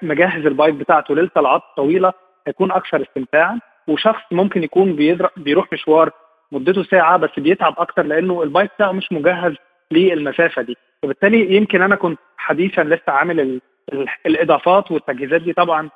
مجهز 0.01 0.45
ال 0.45 0.51
bike 0.51 0.75
بتاعته 0.75 1.15
للطلعات 1.15 1.61
طويلة 1.77 2.13
هيكون 2.47 2.71
أكثر 2.71 3.01
استمتاعا. 3.01 3.59
وشخص 3.87 4.23
ممكن 4.31 4.63
يكون 4.63 4.95
بيروح 5.37 5.73
مشوار 5.73 6.11
مدته 6.51 6.83
ساعة 6.83 7.17
بس 7.17 7.29
بيتعب 7.37 7.75
أكتر 7.77 8.03
لأنه 8.03 8.43
ال 8.43 8.49
bike 8.49 8.71
بتاعه 8.75 8.91
مش 8.91 9.11
مجهز 9.11 9.55
للمسافة 9.91 10.61
دي. 10.61 10.77
وبالتالي 11.03 11.55
يمكن 11.55 11.81
أنا 11.81 11.95
كنت 11.95 12.19
حديثا 12.37 12.81
لسه 12.83 13.11
عامل 13.11 13.61
الإضافات 14.25 14.91
والتجهيزات 14.91 15.41
دي 15.41 15.53
طبعا. 15.53 15.89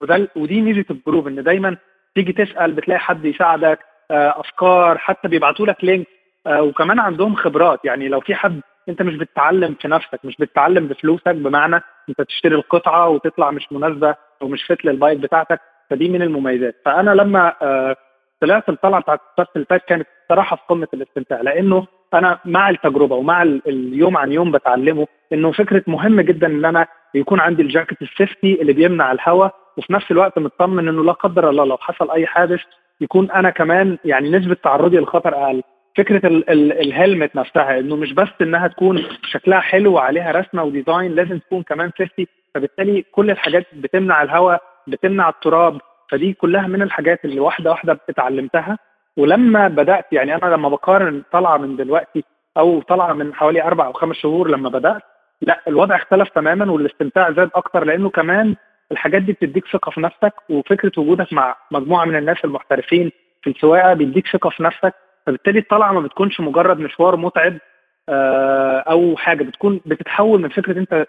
وده 0.00 0.28
ودي 0.36 0.60
ميزة 0.60 0.84
ال 0.90 0.96
group 0.96 1.26
إن 1.26 1.42
دايما 1.42 1.76
تيجي 2.14 2.32
تسأل 2.32 2.72
بتلاقي 2.72 2.98
حد 3.00 3.24
يساعدك 3.24 3.78
آه، 4.10 4.40
أفكار 4.40 4.98
حتى 4.98 5.28
بيبعتوا 5.28 5.66
لك 5.66 5.84
link 5.84 6.06
آه، 6.46 6.62
وكمان 6.62 6.98
عندهم 7.00 7.34
خبرات. 7.34 7.84
يعني 7.84 8.08
لو 8.08 8.20
في 8.20 8.34
حد 8.34 8.60
أنت 8.88 9.02
مش 9.02 9.14
بتتعلم 9.16 9.76
في 9.80 9.88
نفسك 9.88 10.20
مش 10.24 10.36
بتتعلم 10.40 10.88
بفلوسك 10.88 11.34
بمعنى 11.34 11.80
أنت 12.08 12.20
تشتري 12.22 12.54
القطعة 12.54 13.08
وتطلع 13.08 13.50
مش 13.50 13.72
مناسبة 13.72 14.14
أو 14.42 14.48
مش 14.48 14.62
فت 14.64 14.84
للبايك 14.84 15.18
بتاعتك 15.18 15.60
فدي 15.90 16.08
من 16.08 16.22
المميزات. 16.22 16.76
فأنا 16.84 17.10
لما 17.10 17.54
آه، 17.62 17.96
طلعت 18.40 18.68
الطلعه 18.68 19.00
بتاعت 19.00 19.20
السبت 19.30 19.56
اللي 19.56 19.66
فات 19.70 19.84
كانت 19.88 20.06
صراحة 20.28 20.56
في 20.56 20.62
قمة 20.68 20.88
الاستمتاع 20.94 21.40
لأنه 21.40 21.86
أنا 22.14 22.38
مع 22.44 22.70
التجربة 22.70 23.16
ومع 23.16 23.42
اليوم 23.42 24.16
عن 24.16 24.32
يوم 24.32 24.50
بتعلمه 24.52 25.06
إنه 25.32 25.52
فكرة 25.52 25.82
مهم 25.86 26.20
جدا 26.20 26.46
إن 26.46 26.64
أنا 26.64 26.86
يكون 27.14 27.40
عندي 27.40 27.62
الجاكيت 27.62 28.02
السيفتي 28.02 28.62
اللي 28.62 28.72
بيمنع 28.72 29.12
الهواء 29.12 29.54
وفي 29.76 29.92
نفس 29.92 30.10
الوقت 30.10 30.38
مطمن 30.38 30.88
إنه 30.88 31.04
لا 31.04 31.12
قدر 31.12 31.50
الله 31.50 31.64
لو 31.64 31.76
حصل 31.76 32.10
أي 32.10 32.26
حادث 32.26 32.60
يكون 33.00 33.30
أنا 33.30 33.50
كمان 33.50 33.98
يعني 34.04 34.30
نسبة 34.30 34.54
تعرضي 34.54 34.96
للخطر 34.96 35.34
أقل. 35.34 35.62
فكرة 35.96 36.26
الهلمت 36.58 37.36
نفسها 37.36 37.78
إنه 37.78 37.96
مش 37.96 38.12
بس 38.12 38.28
إنها 38.42 38.68
تكون 38.68 39.02
شكلها 39.30 39.60
حلو 39.60 39.92
وعليها 39.94 40.32
رسمة 40.32 40.62
وديزاين 40.62 41.14
لازم 41.14 41.38
تكون 41.38 41.62
كمان 41.62 41.90
سيفتي 41.98 42.28
فبالتالي 42.54 43.04
كل 43.12 43.30
الحاجات 43.30 43.66
بتمنع 43.72 44.22
الهواء 44.22 44.62
بتمنع 44.86 45.28
التراب 45.28 45.80
فدي 46.10 46.32
كلها 46.32 46.66
من 46.66 46.82
الحاجات 46.82 47.24
اللي 47.24 47.40
واحدة 47.40 47.70
واحدة 47.70 47.98
اتعلمتها. 48.08 48.78
ولما 49.16 49.68
بدأت 49.68 50.12
يعني 50.12 50.34
أنا 50.34 50.54
لما 50.54 50.68
بقارن 50.68 51.22
طالعه 51.32 51.56
من 51.56 51.76
دلوقتي 51.76 52.24
أو 52.56 52.82
طالعه 52.82 53.12
من 53.12 53.34
حوالي 53.34 53.62
أربع 53.62 53.86
أو 53.86 53.92
خمس 53.92 54.16
شهور 54.16 54.50
لما 54.50 54.68
بدأت 54.68 55.02
لا 55.42 55.60
الوضع 55.68 55.96
اختلف 55.96 56.28
تماما 56.28 56.72
والاستمتاع 56.72 57.32
زاد 57.32 57.50
أكتر 57.54 57.84
لأنه 57.84 58.10
كمان 58.10 58.56
الحاجات 58.92 59.22
دي 59.22 59.32
بتديك 59.32 59.64
ثقة 59.72 59.90
في 59.90 60.00
نفسك 60.00 60.32
وفكرة 60.48 60.92
وجودك 60.96 61.32
مع 61.32 61.56
مجموعة 61.70 62.04
من 62.04 62.16
الناس 62.16 62.36
المحترفين 62.44 63.12
في 63.42 63.50
السواقة 63.50 63.94
بيديك 63.94 64.26
ثقة 64.26 64.50
في 64.50 64.62
نفسك. 64.62 64.94
فبالتالي 65.26 65.58
الطلعة 65.58 65.92
ما 65.92 66.00
بتكونش 66.00 66.40
مجرد 66.40 66.78
مشوار 66.80 67.16
متعب 67.16 67.58
آه، 68.08 68.78
أو 68.78 69.16
حاجة 69.16 69.44
بتكون 69.44 69.80
بتتحول 69.86 70.40
من 70.40 70.48
فكرة 70.48 70.78
أنت 70.78 71.06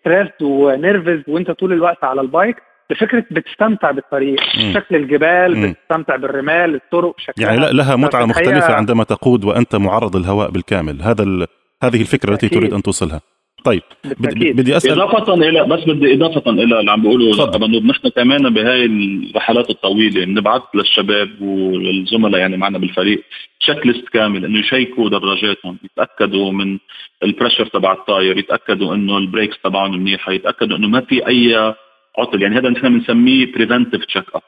stress 0.00 0.28
آه، 0.42 0.46
و 0.46 0.55
nervous 0.55 1.22
وأنت 1.28 1.50
طول 1.50 1.72
الوقت 1.72 2.04
على 2.04 2.20
ال 2.20 2.28
bike 2.28 2.62
لفكره 2.90 3.24
بتستمتع 3.30 3.90
بالطريق 3.90 4.40
مم. 4.56 4.72
شكل 4.74 4.96
الجبال 4.96 5.56
مم. 5.56 5.72
بتستمتع 5.72 6.16
بالرمال 6.16 6.74
الطرق 6.74 7.16
بشكل 7.16 7.42
يعني 7.42 7.72
لها 7.72 7.96
متعة 7.96 8.24
مختلفة 8.24 8.74
عندما 8.74 9.04
تقود 9.04 9.44
وأنت 9.44 9.76
معرض 9.76 10.16
للهواء 10.16 10.50
بالكامل. 10.50 11.02
هذا 11.02 11.46
هذه 11.82 12.00
الفكرة 12.00 12.32
التي 12.32 12.48
تريد 12.48 12.72
أن 12.72 12.82
توصلها. 12.82 13.20
طيب 13.64 13.82
بدي 14.20 14.76
اسال 14.76 15.00
إضافة 15.00 15.34
إلى 15.34 15.64
بس 15.64 15.84
بدي 15.84 16.14
إضافة 16.14 16.50
إلى 16.50 16.80
اللي 16.80 16.90
عم 16.90 17.02
بيقولوا 17.02 17.44
أبانوب 17.44 17.84
نحن 17.84 18.08
كمان 18.08 18.54
بهاي 18.54 18.84
الرحلات 18.84 19.70
الطويلة 19.70 20.24
بنبعث 20.24 20.62
للشباب 20.74 21.42
وللزملاء 21.42 22.40
يعني 22.40 22.56
معنا 22.56 22.78
بالفريق 22.78 23.22
checklist 23.60 24.08
كامل 24.08 24.44
إنه 24.44 24.58
يشيكوا 24.58 25.08
دراجاتهم 25.08 25.78
يتأكدوا 25.84 26.52
من 26.52 26.78
ال 27.22 27.27
pressure 27.27 27.66
تبع 27.66 27.92
ال 27.92 28.01
tire 28.01 28.38
يتأكدوا 28.38 28.94
إنه 28.94 29.18
ال 29.18 29.23
brakes 29.23 29.56
تبعهم 29.64 29.96
منيحة 29.96 30.32
يتأكدوا 30.32 30.76
إنه 30.76 30.88
ما 30.88 31.00
في 31.00 31.26
أي 31.26 31.74
عطل. 32.18 32.42
يعني 32.42 32.58
هذا 32.58 32.68
نحن 32.68 32.98
بنسميه 32.98 33.52
preventive 33.52 34.04
check 34.04 34.24
up 34.34 34.42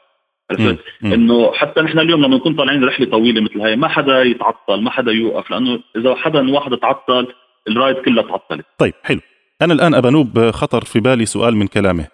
عرفت 0.51 0.79
إنه 1.03 1.51
حتى 1.53 1.81
نحن 1.81 1.99
اليوم 1.99 2.21
لما 2.25 2.35
نكون 2.35 2.55
طالعين 2.55 2.83
رحلة 2.83 3.05
طويلة 3.05 3.41
مثل 3.41 3.61
هاي 3.61 3.75
ما 3.75 3.87
حدا 3.87 4.23
يتعطل 4.23 4.81
ما 4.81 4.91
حدا 4.91 5.11
يوقف 5.11 5.51
لأنه 5.51 5.79
إذا 5.95 6.15
حدا 6.15 6.51
واحد 6.51 6.77
تعطل 6.77 7.27
ال 7.67 7.73
ride 7.73 7.95
كلها 7.95 8.23
تعطلت. 8.23 8.65
طيب 8.77 8.93
حلو. 9.03 9.19
أنا 9.61 9.73
الآن 9.73 9.93
ابانوب 9.93 10.49
خطر 10.51 10.83
في 10.83 10.99
بالي 10.99 11.25
سؤال 11.25 11.55
من 11.55 11.67
كلامه. 11.67 12.07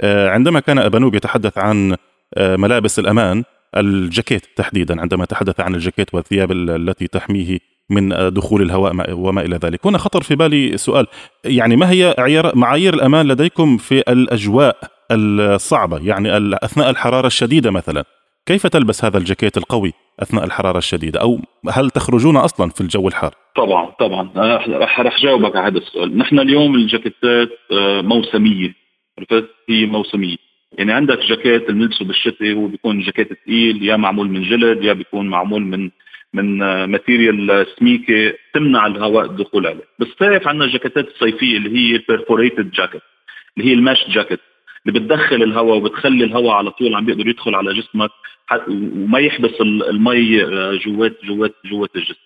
آه، 0.00 0.28
عندما 0.28 0.60
كان 0.60 0.78
ابانوب 0.78 1.14
يتحدث 1.14 1.58
عن 1.58 1.96
آه، 2.36 2.56
ملابس 2.56 2.98
الأمان 2.98 3.44
الجاكيت 3.76 4.46
تحديدا 4.56 5.00
عندما 5.00 5.24
تحدث 5.24 5.60
عن 5.60 5.74
الجاكيت 5.74 6.14
والثياب 6.14 6.52
التي 6.52 7.06
تحميه 7.06 7.58
من 7.90 8.08
دخول 8.08 8.62
الهواء 8.62 9.12
وما 9.12 9.40
إلى 9.40 9.56
ذلك. 9.56 9.86
هنا 9.86 9.98
خطر 9.98 10.22
في 10.22 10.34
بالي 10.34 10.76
سؤال. 10.76 11.06
يعني 11.44 11.76
ما 11.76 11.90
هي 11.90 12.14
معايير 12.54 12.94
الأمان 12.94 13.28
لديكم 13.28 13.76
في 13.76 13.98
الأجواء 13.98 14.76
الصعبة؟ 15.12 15.98
يعني 15.98 16.36
أثناء 16.64 16.90
الحرارة 16.90 17.26
الشديدة 17.26 17.70
مثلا. 17.70 18.04
كيف 18.46 18.66
تلبس 18.66 19.04
هذا 19.04 19.18
الجاكيت 19.18 19.56
القوي 19.56 19.92
أثناء 20.20 20.44
الحرارة 20.44 20.78
الشديدة؟ 20.78 21.20
أو 21.20 21.40
هل 21.70 21.90
تخرجون 21.90 22.36
أصلا 22.36 22.70
في 22.70 22.80
الجو 22.80 23.08
الحار؟ 23.08 23.34
طبعا 23.56 23.90
طبعا. 24.00 24.30
رح 24.68 25.00
رح 25.00 25.22
جاوبك 25.22 25.56
على 25.56 25.66
هذا 25.66 25.78
السؤال. 25.78 26.18
نحن 26.18 26.38
اليوم 26.38 26.74
الجاكيتات 26.74 27.48
آه، 27.72 28.00
موسمية. 28.00 28.74
عرفت؟ 29.18 29.48
هي 29.68 29.86
موسمية. 29.86 30.36
يعني 30.78 30.92
عندك 30.92 31.18
جاكيت 31.18 31.70
بنلبسه 31.70 32.04
بالشتاء 32.04 32.52
هو 32.52 32.66
بيكون 32.66 33.00
جاكيت 33.00 33.28
ثقيل 33.32 33.82
يا 33.82 33.96
معمول 33.96 34.30
من 34.30 34.42
جلد 34.42 34.84
يا 34.84 34.92
بيكون 34.92 35.28
معمول 35.28 35.62
من 35.62 35.90
من 36.34 36.58
material 36.84 37.66
سميكه 37.78 38.34
تمنع 38.54 38.86
الهواء 38.86 39.24
الدخول 39.26 39.66
عليه. 39.66 39.84
بالصيف 39.98 40.48
عندنا 40.48 40.64
الجاكيتات 40.64 41.08
الصيفيه 41.08 41.56
اللي 41.56 41.78
هي 41.78 41.98
perforated 42.08 42.70
jacket 42.70 43.02
اللي 43.58 43.68
هي 43.68 43.74
ال 43.74 43.81
mesh 43.81 44.10
jacket 44.10 44.40
اللي 44.86 45.00
بتدخل 45.00 45.42
الهواء 45.42 45.76
وبتخلي 45.76 46.24
الهواء 46.24 46.54
على 46.54 46.70
طول 46.70 46.94
عم 46.94 47.04
بيقدر 47.04 47.28
يدخل 47.28 47.54
على 47.54 47.74
جسمك 47.74 48.10
وما 48.68 49.18
يحبس 49.18 49.60
المي 49.60 50.44
آه، 50.44 50.74
جوات 50.74 51.24
جوات 51.24 51.54
جوات 51.64 51.96
الجسم. 51.96 52.20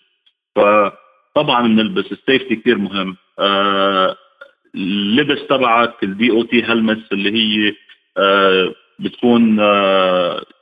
فطبعا 0.57 1.69
بنلبس 1.69 2.13
ال 2.13 2.19
safety 2.19 2.57
كثير 2.57 2.79
مهم. 2.79 3.17
آه، 3.39 4.17
اللبس 4.75 5.47
تبعك 5.47 6.03
الدي 6.03 6.31
أو 6.31 6.43
تي 6.43 6.63
هلمتس 6.63 7.13
اللي 7.13 7.31
هي 7.33 7.73
آه، 8.19 8.75
بتكون 8.99 9.43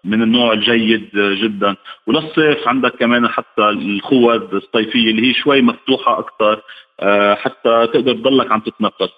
من 0.04 0.22
النوع 0.22 0.52
الجيد 0.52 1.10
جدا. 1.14 1.76
وللصيف 2.06 2.68
عندك 2.68 2.92
كمان 2.96 3.28
حتى 3.28 3.68
الخوذ 3.68 4.54
الصيفية 4.54 5.10
اللي 5.10 5.28
هي 5.28 5.34
شوي 5.34 5.62
مفتوحة 5.62 6.18
أكثر 6.18 6.62
حتى 7.34 7.86
تقدر 7.92 8.12
تضلك 8.12 8.52
عم 8.52 8.60
تتنفس. 8.60 9.12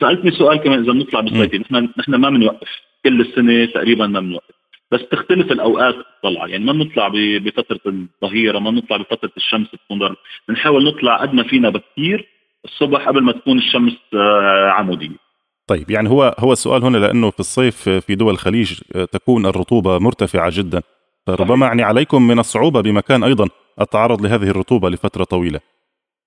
سألتني 0.00 0.30
سؤال 0.30 0.56
كمان 0.56 0.82
إذا 0.82 0.92
بنطلع 0.92 1.20
بالصيفي. 1.20 1.58
نحن 1.58 1.88
نحن 1.98 2.14
ما 2.14 2.30
بنوقف 2.30 2.68
كل 3.04 3.20
السنة 3.20 3.64
تقريبا 3.64 4.06
ما 4.06 4.20
بنوقف 4.20 4.54
بس 4.90 5.00
تختلف 5.10 5.52
الأوقات 5.52 5.94
الطلعه 5.94 6.46
يعني 6.46 6.64
ما 6.64 6.72
بنطلع 6.72 7.08
بفترة 7.14 7.80
الظهيرة 7.86 8.58
ما 8.58 8.70
بنطلع 8.70 8.96
بفترة 8.96 9.30
الشمس 9.36 9.70
تكون 9.70 10.16
بنحاول 10.48 10.84
نطلع 10.84 11.16
قد 11.16 11.34
ما 11.34 11.42
فينا 11.42 11.68
بكثير 11.68 12.28
الصبح 12.64 13.08
قبل 13.08 13.22
ما 13.22 13.32
تكون 13.32 13.58
الشمس 13.58 13.96
آه، 14.14 14.70
عمودية. 14.70 15.27
طيب 15.68 15.90
يعني 15.90 16.10
هو 16.10 16.34
هو 16.38 16.52
السؤال 16.52 16.84
هنا 16.84 16.98
لأنه 16.98 17.30
في 17.30 17.40
الصيف 17.40 17.88
في 17.88 18.14
دول 18.14 18.34
الخليج 18.34 18.80
آه، 18.94 19.04
تكون 19.04 19.46
الرطوبة 19.46 19.98
مرتفعة 19.98 20.50
جدا. 20.54 20.82
فربما 21.26 21.66
يعني 21.66 21.82
عليكم 21.82 22.26
من 22.28 22.38
الصعوبة 22.38 22.80
بمكان 22.80 23.24
أيضا 23.24 23.48
التعرض 23.80 24.22
لهذه 24.22 24.50
الرطوبة 24.50 24.90
لفترة 24.90 25.24
طويلة. 25.24 25.60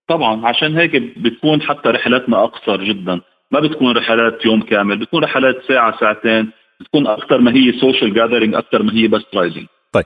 طبعا 0.08 0.48
عشان 0.48 0.78
هيك 0.78 0.96
بتكون 1.18 1.62
حتى 1.62 1.90
رحلاتنا 1.90 2.44
أقصر 2.44 2.84
جدا. 2.84 3.22
ما 3.52 3.60
بتكون 3.60 3.98
رحلات 3.98 4.46
يوم 4.46 4.62
كامل 4.62 4.98
بتكون 4.98 5.24
رحلات 5.24 5.56
ساعة 5.68 6.00
ساعتين 6.00 6.52
بتكون 6.80 7.08
أكثر 7.08 7.38
ما 7.38 7.54
هي 7.54 7.80
social 7.80 8.14
gathering 8.14 8.56
أكثر 8.56 8.84
ما 8.84 8.94
هي 8.94 9.08
بس 9.08 9.22
riding 9.36 9.66
طيب 9.94 10.06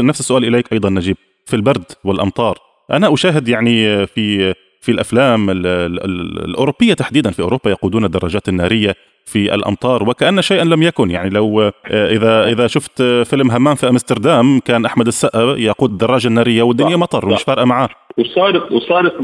نفس 0.00 0.20
السؤال 0.20 0.44
إليك 0.44 0.72
أيضا 0.72 0.90
نجيب. 0.90 1.16
في 1.46 1.56
البرد 1.56 1.84
والأمطار 2.04 2.58
أنا 2.92 3.14
أشاهد 3.14 3.48
يعني 3.48 4.06
في 4.06 4.54
في 4.86 4.92
الأفلام 4.92 5.50
الأوروبية 5.50 6.94
تحديدا 6.94 7.30
في 7.30 7.42
أوروبا 7.42 7.70
يقودون 7.70 8.04
الدراجات 8.04 8.48
النارية 8.48 8.94
في 9.24 9.54
الأمطار 9.54 10.08
وكأن 10.08 10.42
شيئا 10.42 10.64
لم 10.64 10.82
يكن. 10.82 11.10
يعني 11.10 11.30
لو 11.30 11.72
إذا 11.90 12.48
إذا 12.48 12.66
شفت 12.66 13.02
فيلم 13.02 13.50
همام 13.50 13.74
في 13.74 13.88
أمستردام 13.88 14.60
كان 14.60 14.84
أحمد 14.84 15.06
السقا 15.06 15.56
يقود 15.58 15.90
الدراجة 15.90 16.28
النارية 16.28 16.62
والدنيا 16.62 16.96
مطر 16.96 17.26
ومش 17.28 17.42
فارقة 17.42 17.64
معاه. 17.64 17.88
وصارت 18.18 18.72
وصارت 18.72 19.14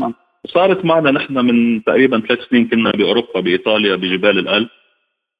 وصارت 0.44 0.84
معنا 0.84 1.10
نحن 1.10 1.34
من 1.34 1.84
تقريبا 1.84 2.20
ثلاث 2.20 2.38
سنين 2.50 2.68
كنا 2.68 2.90
بأوروبا 2.90 3.40
بإيطاليا 3.40 3.96
بجبال 3.96 4.38
الألب 4.38 4.68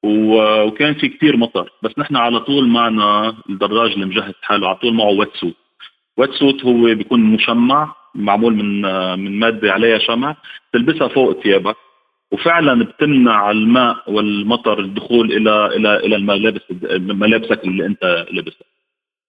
وكان 0.05 0.95
في 0.95 1.09
كثير 1.09 1.37
مطر. 1.37 1.73
بس 1.83 1.91
نحن 1.99 2.17
على 2.17 2.41
طول 2.41 2.69
معنا 2.69 3.35
الدراج 3.51 3.93
اللي 3.93 4.07
مجهز 4.07 4.35
حاله 4.43 4.67
على 4.69 4.77
طول 4.77 4.95
معه 4.95 5.11
wet 5.11 5.31
suit 5.41 5.55
wet 6.17 6.31
suit 6.33 6.65
هو 6.65 6.95
بيكون 6.95 7.21
مشمع 7.21 8.02
معمول 8.15 8.55
من 8.55 8.83
من 9.19 9.39
مادة 9.39 9.73
عليها 9.73 9.99
شمع 9.99 10.37
تلبسها 10.73 11.09
فوق 11.09 11.43
ثيابك 11.43 11.77
وفعلا 12.33 12.85
بتمنع 12.85 13.51
الماء 13.51 14.11
والمطر 14.11 14.81
الدخول 14.81 15.33
إلى 15.33 15.67
إلى 15.67 15.97
إلى 15.97 16.17
الملابس 16.17 16.61
ملابسك 16.93 17.65
اللي 17.65 17.87
أنت 17.87 18.27
لابسها. 18.31 18.67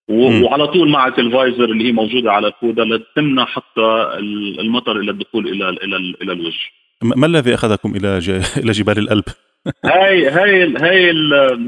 وعلى 0.09 0.67
طول 0.67 0.89
معك 0.89 1.19
ال 1.19 1.26
visor 1.26 1.63
اللي 1.63 1.87
هي 1.87 1.91
موجودة 1.91 2.31
على 2.31 2.47
الخوذه 2.47 2.81
لتمنع 2.83 3.45
حتى 3.45 4.17
المطر 4.59 4.99
إلى 4.99 5.11
الدخول 5.11 5.47
إلى 5.47 5.69
إلى 5.69 5.97
إلى 6.21 6.33
الوجه. 6.33 6.69
ما 7.03 7.25
الذي 7.25 7.53
أخذكم 7.53 7.95
إلى 7.95 8.17
إلى 8.57 8.71
جبال 8.71 8.97
الألب؟ 8.97 9.23
هاي 9.85 10.29
هاي 10.29 10.73
هاي 10.77 11.11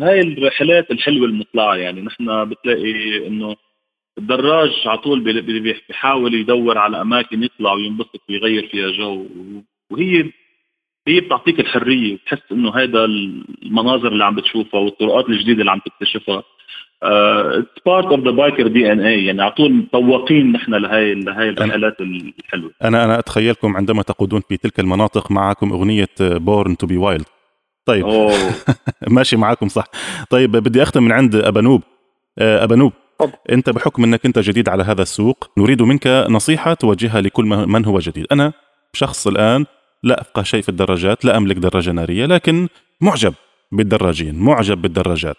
هاي 0.02 0.22
الرحلات 0.22 0.92
الحلوة 0.92 1.26
المطلعة 1.28 1.76
يعني. 1.76 2.02
نحن 2.02 2.50
بتلاقي 2.50 3.28
إنه 3.28 3.56
الدراج 4.18 4.72
على 4.86 4.98
طول 4.98 5.20
بيحاول 5.90 6.34
يدور 6.34 6.78
على 6.78 7.02
أماكن 7.02 7.44
يطلع 7.44 7.74
وينبسط 7.74 8.22
ويغير 8.30 8.68
فيها 8.68 8.92
جو. 8.92 9.26
وهي 9.92 10.32
هي 11.08 11.20
بتعطيك 11.20 11.60
الحرية. 11.60 12.16
بتحس 12.16 12.52
إنه 12.52 12.76
هذا 12.76 13.06
المناظر 13.06 14.08
اللي 14.08 14.26
عم 14.26 14.36
بتشوفها 14.36 14.80
والطرقات 14.80 15.30
الجديدة 15.30 15.60
اللي 15.60 15.72
عم 15.72 15.80
تكتشفها. 15.80 16.44
it's 17.04 17.82
part 17.86 18.06
of 18.06 18.20
the 18.20 18.32
biker 18.32 18.68
DNA 18.68 19.26
يعني 19.26 19.42
على 19.42 19.52
طول 19.52 19.74
متوقين 19.74 20.52
نحن 20.52 20.74
لهي 20.74 21.14
لهي 21.14 21.50
الرحلات 21.50 22.02
الحلوة. 22.02 22.72
أنا 22.84 23.06
أنا 23.06 23.20
أتخيلكم 23.20 23.78
عندما 23.78 24.02
تقودون 24.02 24.42
في 24.50 24.58
تلك 24.58 24.80
المناطق 24.80 25.32
معكم 25.32 25.72
أغنية 25.72 26.10
Born 26.20 26.78
to 26.78 26.88
Be 26.88 26.98
Wild 26.98 27.26
طيب. 27.86 28.06
ماشي 29.16 29.38
معاكم 29.38 29.68
صح. 29.68 29.86
طيب 30.30 30.52
بدي 30.52 30.84
أختم 30.84 31.04
من 31.04 31.12
عند 31.12 31.36
ابانوب 31.36 31.82
آه، 32.40 32.64
ابانوب 33.22 33.36
أنت 33.52 33.70
بحكم 33.70 34.04
أنك 34.04 34.26
أنت 34.26 34.40
جديد 34.40 34.70
على 34.70 34.84
هذا 34.84 35.02
السوق 35.02 35.52
نريد 35.58 35.82
منك 35.82 36.08
نصيحة 36.30 36.74
توجهها 36.74 37.22
لكل 37.22 37.46
من 37.46 37.86
هو 37.86 38.00
جديد. 38.00 38.26
أنا 38.32 38.54
شخص 38.94 39.28
الآن 39.28 39.66
لا 40.04 40.22
أفقه 40.22 40.44
شيء 40.44 40.62
في 40.62 40.70
الدراجات 40.70 41.26
لا 41.26 41.38
أملك 41.38 41.56
دراجة 41.56 41.92
نارية 41.92 42.26
لكن 42.26 42.68
معجب 43.02 43.34
بالدراجين 43.72 44.36
معجب 44.36 44.82
بالدراجات. 44.82 45.36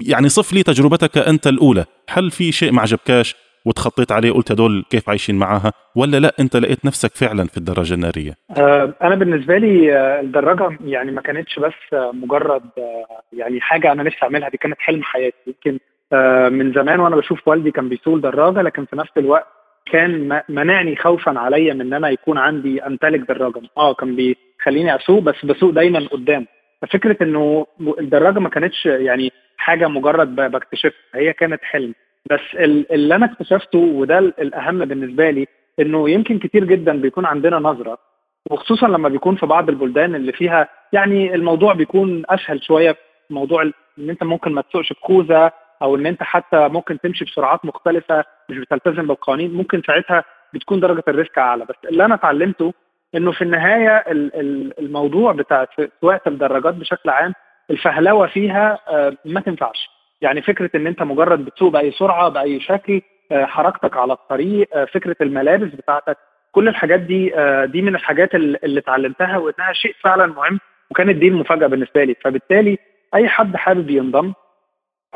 يعني 0.00 0.28
صف 0.28 0.52
لي 0.52 0.62
تجربتك 0.62 1.18
أنت 1.18 1.46
الأولى. 1.46 1.84
هل 2.08 2.30
في 2.30 2.52
شيء 2.52 2.72
ما 2.72 2.82
عجبكاش 2.82 3.34
وتخطيت 3.64 4.12
عليه 4.12 4.30
قلت 4.32 4.52
هدول 4.52 4.84
كيف 4.90 5.08
عايشين 5.08 5.34
معاها؟ 5.34 5.72
ولا 5.96 6.20
لا 6.20 6.34
أنت 6.40 6.56
لقيت 6.56 6.84
نفسك 6.84 7.16
فعلا 7.16 7.46
في 7.46 7.56
الدراجة 7.56 7.94
النارية؟ 7.94 8.32
آه، 8.56 8.94
أنا 9.02 9.14
بالنسبة 9.14 9.58
لي 9.58 9.96
آه، 9.96 10.20
الدراجة 10.20 10.78
يعني 10.84 11.12
ما 11.12 11.22
كانتش 11.22 11.58
بس 11.58 11.72
مجرد 11.92 12.62
آه، 12.78 13.22
يعني 13.32 13.60
حاجة 13.60 13.92
أنا 13.92 14.02
نفسي 14.02 14.18
أعملها 14.22 14.48
دي 14.48 14.56
كانت 14.56 14.76
حلم 14.78 15.02
حياتي. 15.02 15.36
يمكن 15.46 15.78
من 16.50 16.72
زمان 16.72 17.00
وأنا 17.00 17.16
بشوف 17.16 17.48
والدي 17.48 17.70
كان 17.70 17.88
بيسوق 17.88 18.16
دراجة 18.16 18.62
لكن 18.62 18.84
في 18.84 18.96
نفس 18.96 19.10
الوقت 19.18 19.46
كان 19.92 20.42
منعني 20.48 20.96
خوفا 20.96 21.38
عليا 21.38 21.74
من 21.74 21.80
إن 21.80 21.92
أنا 21.92 22.08
يكون 22.08 22.38
عندي 22.38 22.86
امتلك 22.86 23.20
دراجة. 23.20 23.60
آه 23.76 23.94
كان 23.94 24.16
بيخليني 24.16 24.96
أسوق 24.96 25.22
بس 25.22 25.44
بسوق 25.44 25.70
دايما 25.70 26.00
قدام. 26.00 26.46
ففكرة 26.82 27.16
إنه 27.22 27.66
الدراجة 28.00 28.38
ما 28.38 28.48
كانتش 28.48 28.86
يعني 28.86 29.32
حاجة 29.56 29.88
مجرد 29.88 30.36
بكتشفها 30.36 30.92
هي 31.14 31.32
كانت 31.32 31.62
حلم. 31.62 31.94
بس 32.30 32.40
اللي 32.90 33.14
أنا 33.14 33.26
اكتشفته 33.26 33.78
وده 33.78 34.18
الأهم 34.18 34.84
بالنسبة 34.84 35.30
لي 35.30 35.46
إنه 35.80 36.10
يمكن 36.10 36.38
كتير 36.38 36.64
جدا 36.64 37.00
بيكون 37.00 37.26
عندنا 37.26 37.58
نظرة 37.58 37.98
وخصوصا 38.50 38.88
لما 38.88 39.08
بيكون 39.08 39.36
في 39.36 39.46
بعض 39.46 39.68
البلدان 39.68 40.14
اللي 40.14 40.32
فيها 40.32 40.68
يعني 40.92 41.34
الموضوع 41.34 41.72
بيكون 41.72 42.22
أسهل 42.28 42.62
شوية. 42.64 42.96
موضوع 43.30 43.62
إن 43.98 44.10
أنت 44.10 44.24
ممكن 44.24 44.52
ما 44.52 44.62
تسوقش 44.62 44.92
بخوذه 44.92 45.52
أو 45.82 45.96
إن 45.96 46.06
أنت 46.06 46.22
حتى 46.22 46.68
ممكن 46.68 47.00
تمشي 47.00 47.24
بسرعات 47.24 47.64
مختلفة 47.64 48.24
مش 48.48 48.58
بتلتزم 48.58 49.06
بالقوانين 49.06 49.54
ممكن 49.54 49.82
ساعتها 49.86 50.24
بتكون 50.54 50.80
درجة 50.80 51.04
الريسك 51.08 51.38
أعلى. 51.38 51.64
بس 51.64 51.74
اللي 51.84 52.04
أنا 52.04 52.14
اتعلمته 52.14 52.72
إنه 53.14 53.32
في 53.32 53.42
النهاية 53.42 54.04
الموضوع 54.78 55.32
بتاع 55.32 55.66
سواقه 56.00 56.28
الدراجات 56.28 56.74
بشكل 56.74 57.10
عام 57.10 57.32
الفهلوة 57.70 58.26
فيها 58.26 58.78
آه، 58.88 59.16
ما 59.24 59.40
تنفعش. 59.40 59.88
يعني 60.20 60.42
فكرة 60.42 60.70
إن 60.74 60.86
أنت 60.86 61.02
مجرد 61.02 61.44
بتسوق 61.44 61.72
بأي 61.72 61.90
سرعة 61.92 62.28
بأي 62.28 62.60
شكل 62.60 63.02
آه، 63.32 63.44
حركتك 63.44 63.96
على 63.96 64.12
الطريق 64.12 64.68
آه، 64.76 64.84
فكرة 64.84 65.16
الملابس 65.20 65.74
بتاعتك 65.74 66.16
كل 66.52 66.68
الحاجات 66.68 67.00
دي 67.00 67.32
دي 67.64 67.82
من 67.82 67.94
الحاجات 67.94 68.34
اللي 68.34 68.80
اتعلمتها 68.80 69.36
وإنها 69.38 69.72
شيء 69.72 69.94
فعلا 70.00 70.26
مهم 70.26 70.60
وكانت 70.90 71.16
دي 71.16 71.28
المفاجأة 71.28 71.66
بالنسبة 71.66 72.04
لي. 72.04 72.14
فبالتالي 72.24 72.78
أي 73.14 73.28
حد 73.28 73.56
حابب 73.56 73.90
ينضم 73.90 74.32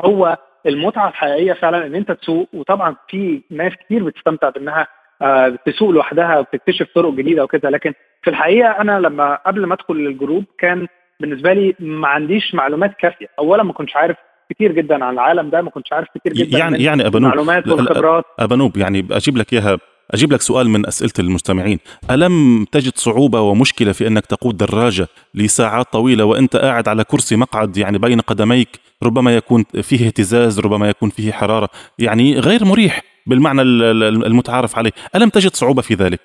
هو 0.05 0.37
المتعة 0.65 1.09
الحقيقية 1.09 1.53
فعلا 1.53 1.85
إن 1.85 1.95
أنت 1.95 2.11
تسوق 2.11 2.49
وطبعا 2.53 2.95
في 3.09 3.41
ناس 3.49 3.73
كتير 3.85 4.03
بتستمتع 4.03 4.49
بإنها 4.49 4.87
آه، 5.21 5.57
تسوق 5.65 5.89
لوحدها 5.89 6.39
وبتكتشف 6.39 6.87
طرق 6.95 7.13
جديدة 7.13 7.43
وكده. 7.43 7.69
لكن 7.69 7.93
في 8.23 8.29
الحقيقة 8.29 8.69
أنا 8.69 8.99
لما 8.99 9.35
قبل 9.35 9.65
ما 9.65 9.73
أدخل 9.73 9.93
ال 9.95 10.03
group 10.03 10.45
كان 10.57 10.87
بالنسبة 11.19 11.53
لي 11.53 11.75
ما 11.79 12.07
عنديش 12.07 12.55
معلومات 12.55 12.95
كافية. 12.99 13.27
اولا 13.39 13.63
ما 13.63 13.73
كنتش 13.73 13.95
عارف 13.95 14.17
كتير 14.49 14.71
جدا 14.71 15.05
عن 15.05 15.13
العالم 15.13 15.49
ده 15.49 15.61
ما 15.61 15.69
كنتش 15.69 15.93
عارف 15.93 16.07
كتير 16.15 16.33
جدا 16.33 16.57
يعني 16.57 16.83
يعني 16.83 17.07
ابانوب 17.07 17.31
المعلومات 17.31 17.67
والخبرات. 17.67 18.25
ابانوب 18.39 18.77
يعني 18.77 19.07
أجيب 19.11 19.37
لك 19.37 19.53
إياها 19.53 19.77
أجيب 20.13 20.33
لك 20.33 20.41
سؤال 20.41 20.69
من 20.69 20.85
أسئلة 20.87 21.11
المستمعين. 21.19 21.79
ألم 22.11 22.65
تجد 22.71 22.95
صعوبة 22.95 23.41
ومشكلة 23.41 23.91
في 23.91 24.07
أنك 24.07 24.25
تقود 24.25 24.57
دراجة 24.57 25.07
لساعات 25.33 25.85
طويلة 25.93 26.23
وأنت 26.23 26.55
قاعد 26.55 26.87
على 26.87 27.03
كرسي 27.03 27.35
مقعد 27.35 27.77
يعني 27.77 27.97
بين 27.97 28.21
قدميك؟ 28.21 28.79
ربما 29.03 29.35
يكون 29.35 29.65
فيه 29.81 30.07
اهتزاز 30.07 30.59
ربما 30.59 30.89
يكون 30.89 31.09
فيه 31.09 31.31
حرارة. 31.31 31.69
يعني 31.99 32.39
غير 32.39 32.65
مريح 32.65 33.01
بالمعنى 33.27 33.61
المتعارف 33.61 34.77
عليه. 34.77 34.91
ألم 35.15 35.29
تجد 35.29 35.51
صعوبة 35.55 35.81
في 35.81 35.93
ذلك؟ 35.93 36.19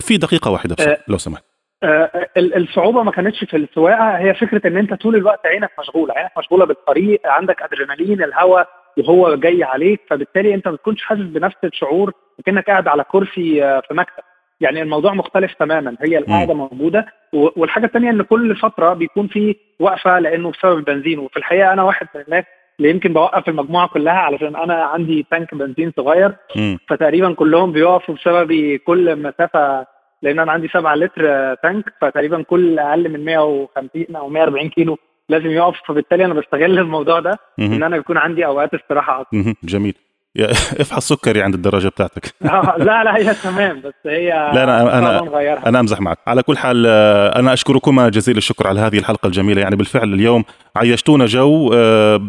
في 0.00 0.16
دقيقة 0.16 0.50
واحدة 0.50 0.76
أه 0.80 0.98
لو 1.08 1.18
سمحت. 1.18 1.44
أه 1.82 2.10
الصعوبة 2.36 3.02
ما 3.02 3.10
كانتش 3.10 3.44
في 3.44 3.56
السواقة 3.56 4.18
هي 4.18 4.34
فكرة 4.34 4.68
إن 4.68 4.76
أنت 4.76 4.94
طول 4.94 5.16
الوقت 5.16 5.46
عينك 5.46 5.70
مشغولة. 5.78 6.14
عينك 6.14 6.30
مشغولة 6.38 6.64
بالطريق 6.64 7.20
عندك 7.24 7.56
أدرينالين 7.62 8.22
الهواء 8.22 8.68
وهو 8.98 9.34
جاي 9.34 9.64
عليك 9.64 10.00
فبالتالي 10.10 10.54
انت 10.54 10.68
ما 10.68 10.74
بتكونش 10.74 11.02
حاسس 11.02 11.20
بنفس 11.20 11.56
الشعور 11.64 12.12
كانك 12.46 12.66
قاعد 12.66 12.88
على 12.88 13.04
كرسي 13.04 13.64
آه، 13.64 13.80
في 13.88 13.94
مكتب. 13.94 14.22
يعني 14.60 14.82
الموضوع 14.82 15.14
مختلف 15.14 15.54
تماما 15.54 15.96
هي 16.00 16.18
القاعدة 16.18 16.54
موجودة. 16.54 17.06
والحاجة 17.32 17.86
الثانية 17.86 18.10
إن 18.10 18.22
كل 18.22 18.56
فترة 18.56 18.94
بيكون 18.94 19.28
في 19.28 19.56
وقفة 19.80 20.18
لأنه 20.18 20.50
بسبب 20.50 20.78
البنزين. 20.78 21.18
وفي 21.18 21.36
الحقيقة 21.36 21.72
أنا 21.72 21.82
واحد 21.82 22.06
من 22.14 22.20
الناس 22.20 22.44
اللي 22.78 22.90
يمكن 22.90 23.12
بوقف 23.12 23.48
المجموعة 23.48 23.88
كلها 23.88 24.12
علشان 24.12 24.56
أنا 24.56 24.74
عندي 24.84 25.26
تانك 25.30 25.54
بنزين 25.54 25.92
صغير. 25.96 26.32
م. 26.56 26.76
فتقريبا 26.88 27.34
كلهم 27.34 27.72
بيقفوا 27.72 28.14
بسبب 28.14 28.76
كل 28.86 29.16
مسافة 29.22 29.86
لأن 30.22 30.38
أنا 30.38 30.52
عندي 30.52 30.68
7 30.68 30.94
لتر 30.94 31.54
تانك 31.54 31.84
فتقريبا 32.00 32.42
كل 32.42 32.78
أقل 32.78 33.08
من 33.08 33.24
150 33.24 34.16
أو 34.16 34.28
140 34.28 34.68
كيلو 34.68 34.98
لازم 35.30 35.50
يقف. 35.50 35.76
فبالتالي 35.88 36.24
أنا 36.24 36.34
بستغل 36.34 36.78
الموضوع 36.78 37.20
ده. 37.20 37.38
إن 37.58 37.82
أنا 37.82 37.96
يكون 37.96 38.16
عندي 38.16 38.46
أوقات 38.46 38.74
استراحة 38.74 39.20
أكتر. 39.20 39.54
جميل. 39.64 39.94
افحص 40.80 41.08
سكري 41.08 41.42
عند 41.42 41.54
الدراجة 41.54 41.88
بتاعتك. 41.88 42.34
آه، 42.42 42.74
لا 42.78 43.04
لا 43.04 43.16
هي 43.16 43.34
تمام 43.34 43.80
بس 43.80 43.94
هي 44.06 44.28
لا 44.28 44.64
أنا 44.64 44.98
أنا 44.98 45.68
أنا 45.68 45.80
أمزح 45.80 46.00
معك. 46.00 46.18
على 46.26 46.42
كل 46.42 46.58
حال 46.58 46.84
آه، 46.86 47.38
أنا 47.38 47.52
أشكركما 47.52 48.08
جزيل 48.08 48.36
الشكر 48.36 48.66
على 48.66 48.80
هذه 48.80 48.98
الحلقة 48.98 49.26
الجميلة. 49.26 49.62
يعني 49.62 49.76
بالفعل 49.76 50.14
اليوم 50.14 50.44
عيشتونا 50.76 51.26
جو 51.26 51.72
آه، 51.74 52.20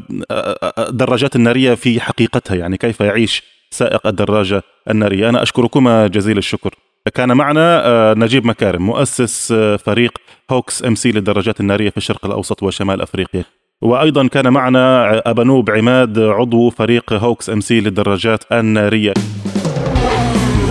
الدراجات 0.80 1.36
النارية 1.36 1.74
في 1.74 2.02
حقيقتها. 2.02 2.56
يعني 2.56 2.78
كيف 2.78 3.00
يعيش 3.02 3.44
سائق 3.70 4.08
الدراجة 4.08 4.62
النارية. 4.90 5.30
أنا 5.30 5.44
أشكركما 5.44 6.08
جزيل 6.08 6.38
الشكر. 6.38 6.74
كان 7.10 7.38
معنا 7.38 8.14
نجيب 8.18 8.46
مكارم 8.46 8.86
مؤسس 8.86 9.54
فريق 9.86 10.12
Hawks 10.52 10.86
MC 10.86 11.12
للدراجات 11.12 11.60
النارية 11.60 11.90
في 11.90 11.98
الشرق 11.98 12.26
الأوسط 12.26 12.64
وشمال 12.64 13.02
أفريقيا. 13.02 13.44
وأيضا 13.82 14.28
كان 14.28 14.54
معنا 14.54 15.22
ابانوب 15.30 15.72
عماد 15.72 16.20
عضو 16.20 16.70
فريق 16.70 17.14
Hawks 17.14 17.50
MC 17.50 17.80
للدراجات 17.80 18.44
النارية. 18.52 19.14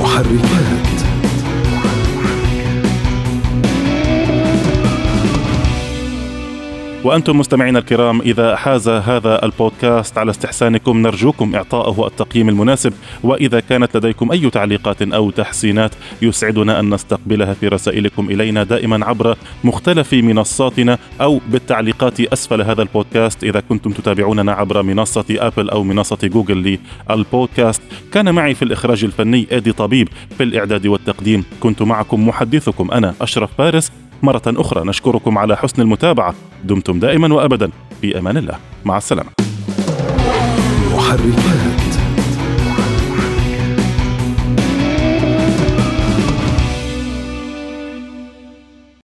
محركات. 0.01 0.70
وأنتم 7.05 7.39
مستمعينا 7.39 7.79
الكرام 7.79 8.21
إذا 8.21 8.57
حاز 8.57 8.89
هذا 8.89 9.45
البودكاست 9.45 10.19
على 10.19 10.31
استحسانكم 10.31 11.03
نرجوكم 11.03 11.55
إعطائه 11.55 12.07
التقييم 12.07 12.49
المناسب. 12.49 12.93
وإذا 13.23 13.61
كانت 13.61 13.97
لديكم 13.97 14.33
أي 14.33 14.51
تعليقات 14.51 15.03
أو 15.03 15.31
تحسينات 15.31 15.91
يسعدنا 16.23 16.81
أن 16.81 16.95
نستقبلها 16.95 17.55
في 17.55 17.69
رسائلكم 17.69 18.31
إلينا 18.31 18.65
دائما 18.65 19.07
عبر 19.07 19.37
مختلف 19.65 20.15
منصاتنا 20.15 20.99
أو 21.21 21.41
بالتعليقات 21.49 22.21
أسفل 22.21 22.63
هذا 22.63 22.83
البودكاست 22.83 23.45
إذا 23.45 23.61
كنتم 23.61 23.91
تتابعوننا 23.91 24.53
عبر 24.53 24.83
منصة 24.83 25.25
أبل 25.31 25.71
أو 25.71 25.85
منصة 25.85 26.19
جوجل 26.23 26.79
للبودكاست. 27.11 27.83
كان 28.13 28.35
معي 28.35 28.55
في 28.55 28.63
الإخراج 28.63 29.05
الفني 29.05 29.47
إيدي 29.53 29.73
طبيب 29.73 30.09
في 30.37 30.43
الإعداد 30.43 30.87
والتقديم 30.87 31.45
كنت 31.61 31.83
معكم 31.83 32.29
محدثكم 32.29 32.91
أنا 32.91 33.15
أشرف 33.21 33.51
فارس 33.59 33.93
مرة 34.23 34.43
أخرى 34.47 34.89
نشكركم 34.89 35.39
على 35.39 35.57
حسن 35.57 35.83
المتابعة. 35.83 36.35
دمتم 36.65 36.99
دائما 36.99 37.35
وأبدا. 37.35 37.71
في 38.01 38.19
أمان 38.19 38.37
الله. 38.37 38.57
مع 38.85 38.97
السلامة. 38.97 39.31
محركات 40.95 41.80